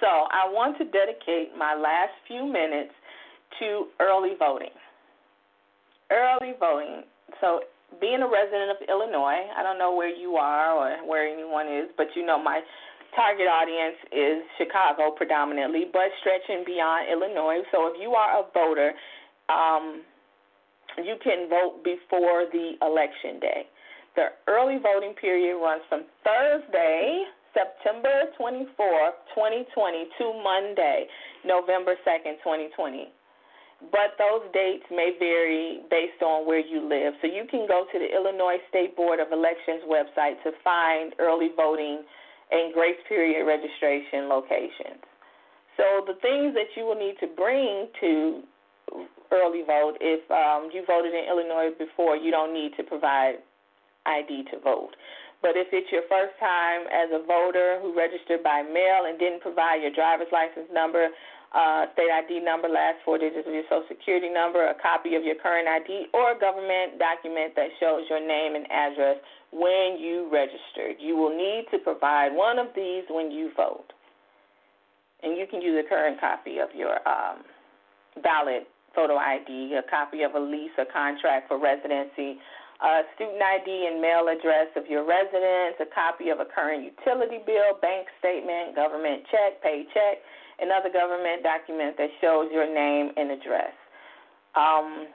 So 0.00 0.06
I 0.06 0.48
want 0.48 0.78
to 0.78 0.84
dedicate 0.84 1.56
my 1.56 1.74
last 1.74 2.14
few 2.26 2.46
minutes 2.46 2.92
to 3.60 3.86
early 4.00 4.34
voting. 4.38 4.74
Early 6.10 6.54
voting. 6.58 7.02
So 7.40 7.60
being 8.00 8.22
a 8.22 8.28
resident 8.28 8.70
of 8.70 8.78
Illinois, 8.88 9.46
I 9.56 9.62
don't 9.62 9.78
know 9.78 9.94
where 9.94 10.14
you 10.14 10.36
are 10.36 10.74
or 10.74 11.06
where 11.06 11.26
anyone 11.26 11.66
is, 11.66 11.90
but 11.96 12.06
you 12.14 12.24
know 12.26 12.40
my 12.42 12.60
target 13.14 13.46
audience 13.46 13.98
is 14.12 14.42
Chicago 14.58 15.10
predominantly, 15.10 15.86
but 15.92 16.10
stretching 16.20 16.62
beyond 16.64 17.10
Illinois. 17.10 17.62
So 17.72 17.90
if 17.90 18.00
you 18.00 18.14
are 18.14 18.40
a 18.40 18.44
voter, 18.54 18.92
um, 19.48 20.02
you 20.98 21.16
can 21.22 21.48
vote 21.48 21.82
before 21.82 22.46
the 22.52 22.74
election 22.82 23.40
day. 23.40 23.66
The 24.16 24.34
early 24.48 24.78
voting 24.82 25.14
period 25.14 25.58
runs 25.58 25.82
from 25.88 26.04
Thursday, 26.26 27.24
September 27.54 28.30
24th, 28.38 29.18
2020, 29.34 30.06
to 30.18 30.24
Monday, 30.42 31.06
November 31.44 31.94
2nd, 32.06 32.38
2020. 32.42 33.10
But 33.80 34.20
those 34.20 34.44
dates 34.52 34.84
may 34.90 35.16
vary 35.18 35.80
based 35.88 36.20
on 36.20 36.46
where 36.46 36.60
you 36.60 36.84
live. 36.84 37.14
So 37.22 37.26
you 37.26 37.48
can 37.48 37.66
go 37.66 37.86
to 37.90 37.96
the 37.98 38.12
Illinois 38.12 38.60
State 38.68 38.94
Board 38.94 39.20
of 39.20 39.32
Elections 39.32 39.80
website 39.88 40.36
to 40.44 40.52
find 40.62 41.14
early 41.18 41.48
voting 41.56 42.04
and 42.50 42.74
grace 42.74 43.00
period 43.08 43.46
registration 43.46 44.28
locations. 44.28 45.00
So 45.76 46.04
the 46.04 46.20
things 46.20 46.52
that 46.52 46.76
you 46.76 46.84
will 46.84 46.98
need 46.98 47.16
to 47.20 47.28
bring 47.32 47.88
to 48.00 48.42
early 49.32 49.62
vote, 49.64 49.96
if 50.00 50.20
um, 50.28 50.68
you 50.74 50.84
voted 50.86 51.14
in 51.14 51.24
Illinois 51.24 51.72
before, 51.78 52.16
you 52.16 52.30
don't 52.30 52.52
need 52.52 52.76
to 52.76 52.82
provide 52.82 53.40
ID 54.04 54.44
to 54.52 54.60
vote. 54.60 54.92
But 55.40 55.56
if 55.56 55.72
it's 55.72 55.88
your 55.88 56.04
first 56.04 56.36
time 56.36 56.84
as 56.92 57.08
a 57.16 57.24
voter 57.24 57.80
who 57.80 57.96
registered 57.96 58.44
by 58.44 58.60
mail 58.60 59.08
and 59.08 59.16
didn't 59.18 59.40
provide 59.40 59.80
your 59.80 59.92
driver's 59.92 60.28
license 60.32 60.68
number, 60.68 61.08
uh, 61.52 61.86
state 61.94 62.10
ID 62.10 62.44
number, 62.44 62.68
last 62.68 63.02
four 63.04 63.18
digits 63.18 63.46
of 63.46 63.52
your 63.52 63.64
social 63.66 63.84
security 63.88 64.28
number, 64.28 64.62
a 64.70 64.74
copy 64.78 65.16
of 65.16 65.24
your 65.24 65.34
current 65.34 65.66
ID, 65.66 66.06
or 66.14 66.32
a 66.32 66.38
government 66.38 66.98
document 66.98 67.54
that 67.56 67.74
shows 67.80 68.06
your 68.08 68.20
name 68.22 68.54
and 68.54 68.70
address 68.70 69.18
when 69.50 69.98
you 69.98 70.30
registered. 70.30 71.02
You 71.02 71.16
will 71.16 71.34
need 71.34 71.66
to 71.72 71.78
provide 71.78 72.30
one 72.30 72.58
of 72.58 72.68
these 72.76 73.02
when 73.10 73.30
you 73.30 73.50
vote. 73.56 73.90
And 75.22 75.36
you 75.36 75.46
can 75.50 75.60
use 75.60 75.82
a 75.84 75.88
current 75.88 76.20
copy 76.20 76.58
of 76.58 76.70
your 76.74 76.96
um, 77.06 77.42
ballot 78.22 78.68
photo 78.94 79.16
ID, 79.16 79.74
a 79.74 79.90
copy 79.90 80.22
of 80.22 80.34
a 80.34 80.40
lease 80.40 80.70
or 80.78 80.86
contract 80.92 81.48
for 81.48 81.58
residency, 81.58 82.38
a 82.80 83.02
student 83.14 83.42
ID 83.42 83.88
and 83.92 84.00
mail 84.00 84.28
address 84.28 84.72
of 84.76 84.88
your 84.88 85.04
residence, 85.04 85.76
a 85.80 85.88
copy 85.94 86.30
of 86.30 86.40
a 86.40 86.48
current 86.48 86.84
utility 86.84 87.38
bill, 87.44 87.76
bank 87.80 88.08
statement, 88.18 88.74
government 88.74 89.22
check, 89.30 89.60
paycheck, 89.62 90.24
another 90.60 90.88
government 90.88 91.42
document 91.42 91.96
that 91.98 92.08
shows 92.20 92.48
your 92.52 92.66
name 92.66 93.12
and 93.16 93.30
address. 93.30 93.76
Um, 94.56 95.08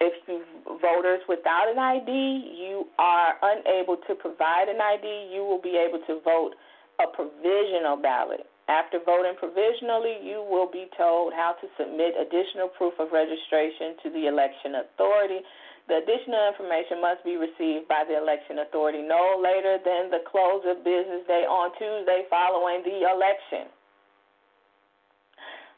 if 0.00 0.14
to 0.26 0.40
voters 0.80 1.20
without 1.28 1.68
an 1.68 1.78
ID, 1.78 2.10
you 2.56 2.86
are 2.98 3.34
unable 3.42 3.96
to 4.08 4.14
provide 4.14 4.68
an 4.68 4.80
ID, 4.80 5.30
you 5.34 5.42
will 5.42 5.60
be 5.60 5.76
able 5.76 5.98
to 6.06 6.20
vote 6.24 6.52
a 7.00 7.06
provisional 7.14 7.96
ballot. 7.96 8.46
After 8.68 9.00
voting 9.00 9.32
provisionally, 9.40 10.20
you 10.20 10.44
will 10.44 10.68
be 10.68 10.92
told 10.92 11.32
how 11.32 11.56
to 11.56 11.66
submit 11.80 12.12
additional 12.20 12.68
proof 12.68 12.92
of 13.00 13.08
registration 13.16 13.96
to 14.04 14.12
the 14.12 14.28
election 14.28 14.84
authority. 14.84 15.40
The 15.88 16.04
additional 16.04 16.52
information 16.52 17.00
must 17.00 17.24
be 17.24 17.40
received 17.40 17.88
by 17.88 18.04
the 18.04 18.20
election 18.20 18.60
authority 18.60 19.00
no 19.00 19.40
later 19.40 19.80
than 19.80 20.12
the 20.12 20.20
close 20.28 20.60
of 20.68 20.84
business 20.84 21.24
day 21.24 21.48
on 21.48 21.72
Tuesday 21.80 22.28
following 22.28 22.84
the 22.84 23.08
election. 23.08 23.72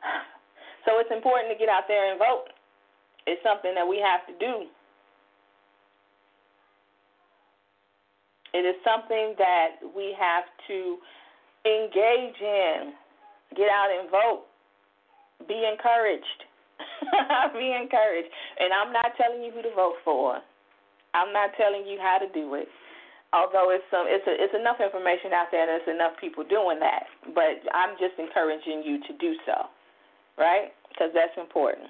So 0.88 0.96
it's 0.96 1.12
important 1.12 1.52
to 1.52 1.58
get 1.60 1.68
out 1.68 1.84
there 1.88 2.10
and 2.10 2.18
vote. 2.18 2.48
It's 3.26 3.42
something 3.44 3.76
that 3.76 3.86
we 3.86 4.00
have 4.00 4.24
to 4.26 4.34
do. 4.40 4.64
It 8.56 8.64
is 8.64 8.74
something 8.82 9.36
that 9.36 9.76
we 9.94 10.16
have 10.18 10.44
to 10.72 10.96
engage 11.64 12.40
in. 12.40 12.92
Get 13.56 13.68
out 13.68 13.90
and 13.90 14.10
vote. 14.10 14.46
Be 15.48 15.66
encouraged. 15.66 16.40
Be 17.56 17.72
encouraged. 17.74 18.30
And 18.58 18.72
I'm 18.72 18.92
not 18.92 19.16
telling 19.16 19.42
you 19.42 19.50
who 19.52 19.62
to 19.62 19.74
vote 19.74 19.96
for. 20.04 20.38
I'm 21.14 21.32
not 21.32 21.50
telling 21.56 21.86
you 21.86 21.98
how 21.98 22.18
to 22.18 22.28
do 22.32 22.54
it. 22.54 22.68
Although 23.32 23.70
it's 23.70 23.86
some, 23.90 24.10
it's 24.10 24.26
a, 24.26 24.34
it's 24.34 24.54
enough 24.58 24.82
information 24.82 25.30
out 25.30 25.54
there, 25.54 25.62
and 25.62 25.70
there's 25.70 25.86
enough 25.86 26.18
people 26.18 26.42
doing 26.42 26.82
that. 26.82 27.06
But 27.30 27.62
I'm 27.70 27.94
just 28.02 28.18
encouraging 28.18 28.82
you 28.82 28.98
to 29.06 29.12
do 29.22 29.38
so, 29.46 29.70
right? 30.34 30.74
Because 30.90 31.14
that's 31.14 31.34
important. 31.38 31.86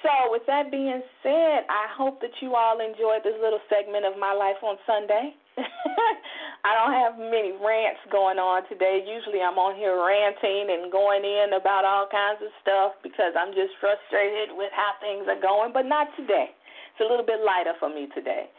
So, 0.00 0.32
with 0.32 0.46
that 0.48 0.70
being 0.70 1.02
said, 1.20 1.68
I 1.68 1.90
hope 1.92 2.20
that 2.24 2.32
you 2.40 2.54
all 2.54 2.80
enjoyed 2.80 3.26
this 3.28 3.36
little 3.42 3.60
segment 3.68 4.06
of 4.06 4.16
my 4.16 4.32
life 4.32 4.56
on 4.64 4.80
Sunday. 4.86 5.36
I 6.66 6.74
don't 6.74 6.94
have 6.94 7.14
many 7.18 7.54
rants 7.58 8.02
going 8.10 8.38
on 8.38 8.66
today. 8.68 9.02
Usually 9.02 9.40
I'm 9.42 9.58
on 9.58 9.78
here 9.78 9.94
ranting 9.94 10.70
and 10.70 10.90
going 10.90 11.22
in 11.22 11.54
about 11.54 11.86
all 11.86 12.06
kinds 12.10 12.42
of 12.42 12.50
stuff 12.62 12.98
because 13.02 13.34
I'm 13.38 13.54
just 13.54 13.74
frustrated 13.78 14.54
with 14.54 14.70
how 14.74 14.98
things 14.98 15.26
are 15.30 15.40
going, 15.40 15.72
but 15.72 15.86
not 15.86 16.10
today. 16.18 16.50
It's 16.50 17.02
a 17.02 17.08
little 17.08 17.26
bit 17.26 17.42
lighter 17.42 17.78
for 17.78 17.88
me 17.88 18.10
today. 18.14 18.50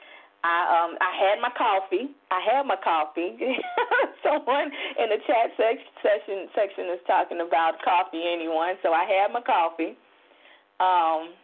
I 0.43 0.63
um 0.71 0.95
I 1.03 1.11
had 1.19 1.43
my 1.43 1.51
coffee. 1.51 2.15
I 2.31 2.39
had 2.39 2.63
my 2.63 2.79
coffee. 2.79 3.35
Someone 4.23 4.71
in 4.95 5.11
the 5.11 5.19
chat 5.27 5.51
section 5.59 6.47
section 6.55 6.87
is 6.95 7.03
talking 7.03 7.43
about 7.43 7.83
coffee 7.83 8.23
anyone, 8.23 8.79
so 8.79 8.95
I 8.95 9.03
had 9.03 9.35
my 9.35 9.43
coffee. 9.43 9.99
Um 10.79 11.35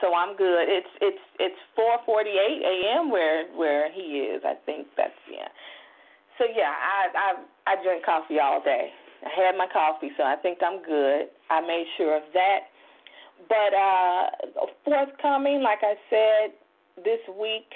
so 0.00 0.14
I'm 0.14 0.36
good. 0.36 0.68
It's 0.68 0.88
it's 1.00 1.24
it's 1.38 1.60
4:48 1.76 2.28
a.m. 2.64 3.10
where 3.10 3.46
where 3.54 3.92
he 3.92 4.24
is. 4.32 4.42
I 4.44 4.54
think 4.66 4.88
that's 4.96 5.12
yeah. 5.30 5.48
So 6.38 6.46
yeah, 6.54 6.72
I 6.72 7.08
I 7.14 7.72
I 7.72 7.82
drink 7.82 8.04
coffee 8.04 8.38
all 8.38 8.62
day. 8.62 8.90
I 9.24 9.30
had 9.40 9.56
my 9.56 9.66
coffee, 9.72 10.10
so 10.16 10.22
I 10.24 10.36
think 10.36 10.58
I'm 10.64 10.82
good. 10.82 11.28
I 11.50 11.60
made 11.60 11.86
sure 11.96 12.16
of 12.16 12.24
that. 12.32 12.60
But 13.48 13.72
uh 13.74 14.66
forthcoming, 14.84 15.62
like 15.62 15.80
I 15.82 15.94
said, 16.10 17.04
this 17.04 17.20
week 17.38 17.68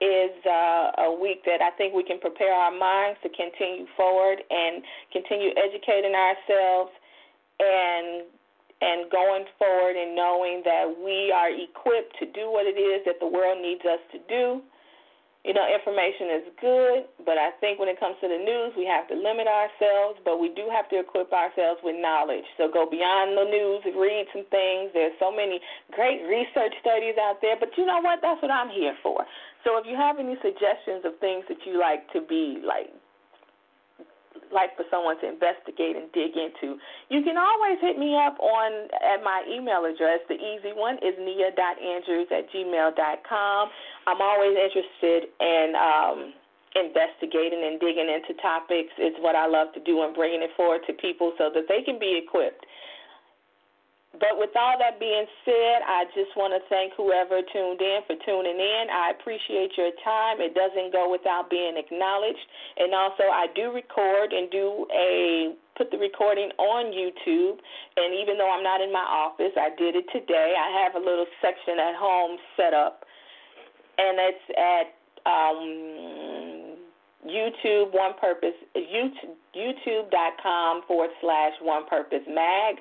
is 0.00 0.30
uh, 0.46 1.10
a 1.10 1.18
week 1.20 1.42
that 1.44 1.58
I 1.58 1.74
think 1.76 1.94
we 1.94 2.04
can 2.04 2.20
prepare 2.20 2.54
our 2.54 2.70
minds 2.70 3.18
to 3.24 3.28
continue 3.34 3.86
forward 3.96 4.38
and 4.48 4.82
continue 5.10 5.50
educating 5.58 6.14
ourselves 6.14 6.92
and 7.58 8.30
and 8.80 9.10
going 9.10 9.44
forward 9.58 9.96
and 9.98 10.14
knowing 10.14 10.62
that 10.64 10.86
we 10.86 11.34
are 11.34 11.50
equipped 11.50 12.14
to 12.22 12.26
do 12.30 12.50
what 12.50 12.66
it 12.66 12.78
is 12.78 13.02
that 13.06 13.18
the 13.18 13.26
world 13.26 13.58
needs 13.58 13.82
us 13.82 13.98
to 14.14 14.18
do. 14.30 14.62
You 15.46 15.54
know, 15.54 15.64
information 15.64 16.28
is 16.34 16.44
good, 16.60 17.00
but 17.24 17.38
I 17.38 17.54
think 17.62 17.78
when 17.78 17.88
it 17.88 17.98
comes 17.98 18.18
to 18.20 18.28
the 18.28 18.36
news, 18.36 18.74
we 18.76 18.84
have 18.84 19.06
to 19.08 19.14
limit 19.14 19.46
ourselves, 19.46 20.18
but 20.26 20.42
we 20.42 20.50
do 20.52 20.66
have 20.68 20.90
to 20.90 20.98
equip 20.98 21.32
ourselves 21.32 21.80
with 21.82 21.96
knowledge. 21.96 22.44
So 22.58 22.68
go 22.68 22.90
beyond 22.90 23.38
the 23.38 23.46
news, 23.46 23.80
read 23.96 24.26
some 24.34 24.44
things. 24.50 24.90
There's 24.92 25.14
so 25.18 25.30
many 25.30 25.62
great 25.94 26.26
research 26.26 26.74
studies 26.82 27.16
out 27.22 27.40
there, 27.40 27.56
but 27.58 27.70
you 27.78 27.86
know 27.86 28.02
what? 28.02 28.18
That's 28.20 28.42
what 28.42 28.50
I'm 28.50 28.68
here 28.68 28.94
for. 29.00 29.24
So 29.64 29.78
if 29.78 29.86
you 29.86 29.96
have 29.96 30.18
any 30.18 30.36
suggestions 30.42 31.06
of 31.06 31.16
things 31.18 31.46
that 31.48 31.64
you 31.64 31.78
like 31.78 32.10
to 32.12 32.20
be 32.20 32.60
like 32.60 32.90
like 34.52 34.76
for 34.76 34.84
someone 34.90 35.20
to 35.20 35.28
investigate 35.28 35.96
and 35.96 36.10
dig 36.12 36.36
into, 36.36 36.78
you 37.08 37.22
can 37.22 37.36
always 37.36 37.78
hit 37.80 37.98
me 37.98 38.16
up 38.16 38.38
on 38.40 38.88
at 39.00 39.22
my 39.22 39.44
email 39.48 39.84
address. 39.84 40.20
The 40.28 40.38
easy 40.38 40.72
one 40.72 40.96
is 41.00 41.14
nia.andrews 41.18 42.28
at 42.30 42.50
gmail.com. 42.52 43.62
I'm 44.06 44.20
always 44.20 44.54
interested 44.56 45.30
in 45.40 45.66
um, 45.76 46.18
investigating 46.76 47.64
and 47.64 47.80
digging 47.80 48.08
into 48.08 48.36
topics. 48.40 48.92
It's 48.98 49.16
what 49.20 49.34
I 49.34 49.46
love 49.46 49.72
to 49.74 49.80
do 49.80 50.02
and 50.02 50.14
bringing 50.14 50.42
it 50.42 50.50
forward 50.56 50.82
to 50.86 50.92
people 50.94 51.32
so 51.38 51.50
that 51.54 51.64
they 51.68 51.82
can 51.82 51.98
be 51.98 52.20
equipped. 52.22 52.64
But 54.18 54.34
with 54.38 54.50
all 54.58 54.74
that 54.78 54.98
being 54.98 55.26
said, 55.44 55.78
I 55.86 56.04
just 56.14 56.34
want 56.34 56.50
to 56.50 56.62
thank 56.68 56.94
whoever 56.98 57.38
tuned 57.54 57.80
in 57.80 58.02
for 58.06 58.18
tuning 58.26 58.58
in. 58.58 58.84
I 58.90 59.14
appreciate 59.14 59.78
your 59.78 59.94
time. 60.02 60.42
It 60.42 60.54
doesn't 60.54 60.92
go 60.92 61.10
without 61.10 61.50
being 61.50 61.78
acknowledged. 61.78 62.42
And 62.78 62.94
also, 62.94 63.30
I 63.30 63.46
do 63.54 63.70
record 63.70 64.32
and 64.34 64.50
do 64.50 64.86
a 64.90 65.54
put 65.78 65.90
the 65.94 65.98
recording 65.98 66.50
on 66.58 66.90
YouTube. 66.90 67.62
And 67.96 68.10
even 68.18 68.38
though 68.38 68.50
I'm 68.50 68.66
not 68.66 68.82
in 68.82 68.92
my 68.92 69.06
office, 69.06 69.54
I 69.54 69.70
did 69.78 69.94
it 69.94 70.06
today. 70.10 70.54
I 70.58 70.82
have 70.82 70.98
a 70.98 71.02
little 71.02 71.26
section 71.40 71.78
at 71.78 71.94
home 71.94 72.38
set 72.58 72.74
up, 72.74 73.06
and 73.98 74.18
it's 74.18 74.46
at 74.58 74.86
um, 75.30 76.74
YouTube 77.22 77.94
One 77.94 78.18
Purpose 78.20 78.58
YouTube 78.74 79.38
YouTube.com 79.56 80.82
forward 80.86 81.10
slash 81.20 81.52
One 81.62 81.86
Purpose 81.86 82.22
Mag 82.28 82.76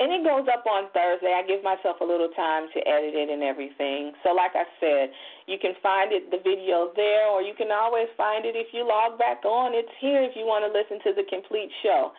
and 0.00 0.08
it 0.16 0.24
goes 0.24 0.48
up 0.48 0.64
on 0.64 0.88
Thursday. 0.96 1.36
I 1.36 1.44
give 1.44 1.60
myself 1.60 2.00
a 2.00 2.08
little 2.08 2.32
time 2.32 2.72
to 2.72 2.78
edit 2.88 3.12
it 3.12 3.28
and 3.28 3.44
everything. 3.44 4.16
So, 4.24 4.32
like 4.32 4.56
I 4.56 4.64
said, 4.80 5.12
you 5.44 5.60
can 5.60 5.76
find 5.84 6.08
it 6.08 6.32
the 6.32 6.40
video 6.40 6.88
there, 6.96 7.28
or 7.28 7.44
you 7.44 7.52
can 7.52 7.68
always 7.68 8.08
find 8.16 8.48
it 8.48 8.56
if 8.56 8.72
you 8.72 8.88
log 8.88 9.20
back 9.20 9.44
on. 9.44 9.76
It's 9.76 9.92
here 10.00 10.24
if 10.24 10.32
you 10.32 10.48
want 10.48 10.64
to 10.64 10.72
listen 10.72 11.04
to 11.04 11.12
the 11.12 11.28
complete 11.28 11.68
show. 11.84 12.16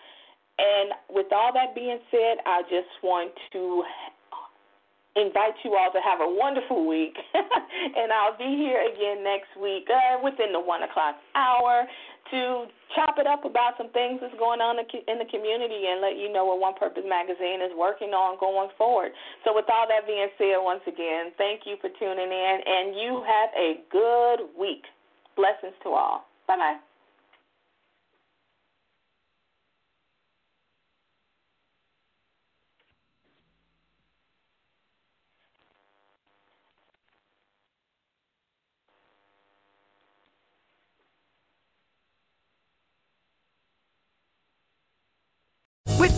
And 0.62 0.94
with 1.10 1.34
all 1.34 1.50
that 1.58 1.74
being 1.74 1.98
said, 2.14 2.38
I 2.46 2.62
just 2.70 2.94
want 3.02 3.34
to 3.58 3.82
invite 5.16 5.58
you 5.66 5.74
all 5.76 5.92
to 5.92 6.00
have 6.06 6.22
a 6.22 6.30
wonderful 6.30 6.88
week. 6.88 7.18
and 7.34 8.14
I'll 8.14 8.38
be 8.38 8.62
here 8.62 8.78
again 8.94 9.24
next 9.26 9.58
week 9.58 9.90
uh, 9.90 10.22
within 10.24 10.54
the 10.54 10.62
one 10.62 10.84
o'clock 10.84 11.18
hour 11.34 11.90
to 12.32 12.66
chop 12.96 13.16
it 13.20 13.28
up 13.28 13.46
about 13.46 13.76
some 13.78 13.90
things 13.92 14.20
that's 14.22 14.36
going 14.40 14.60
on 14.60 14.80
in 14.80 15.18
the 15.20 15.30
community 15.30 15.88
and 15.88 16.02
let 16.02 16.18
you 16.18 16.32
know 16.32 16.46
what 16.46 16.60
One 16.60 16.76
Purpose 16.76 17.04
Magazine 17.08 17.62
is 17.62 17.72
working 17.78 18.12
on 18.12 18.40
going 18.40 18.70
forward. 18.78 19.12
So, 19.46 19.54
with 19.56 19.66
all 19.70 19.88
that 19.88 20.08
being 20.08 20.28
said, 20.38 20.60
once 20.60 20.82
again, 20.88 21.32
thank 21.38 21.62
you 21.66 21.78
for 21.80 21.90
tuning 22.00 22.32
in, 22.32 22.58
and 22.66 22.96
you 22.96 23.24
have 23.24 23.50
a 23.56 23.70
good 23.92 24.48
week. 24.60 24.84
Blessings 25.36 25.76
to 25.84 25.90
all. 25.90 26.26
Bye 26.48 26.58
bye. 26.58 26.78
With 46.00 46.11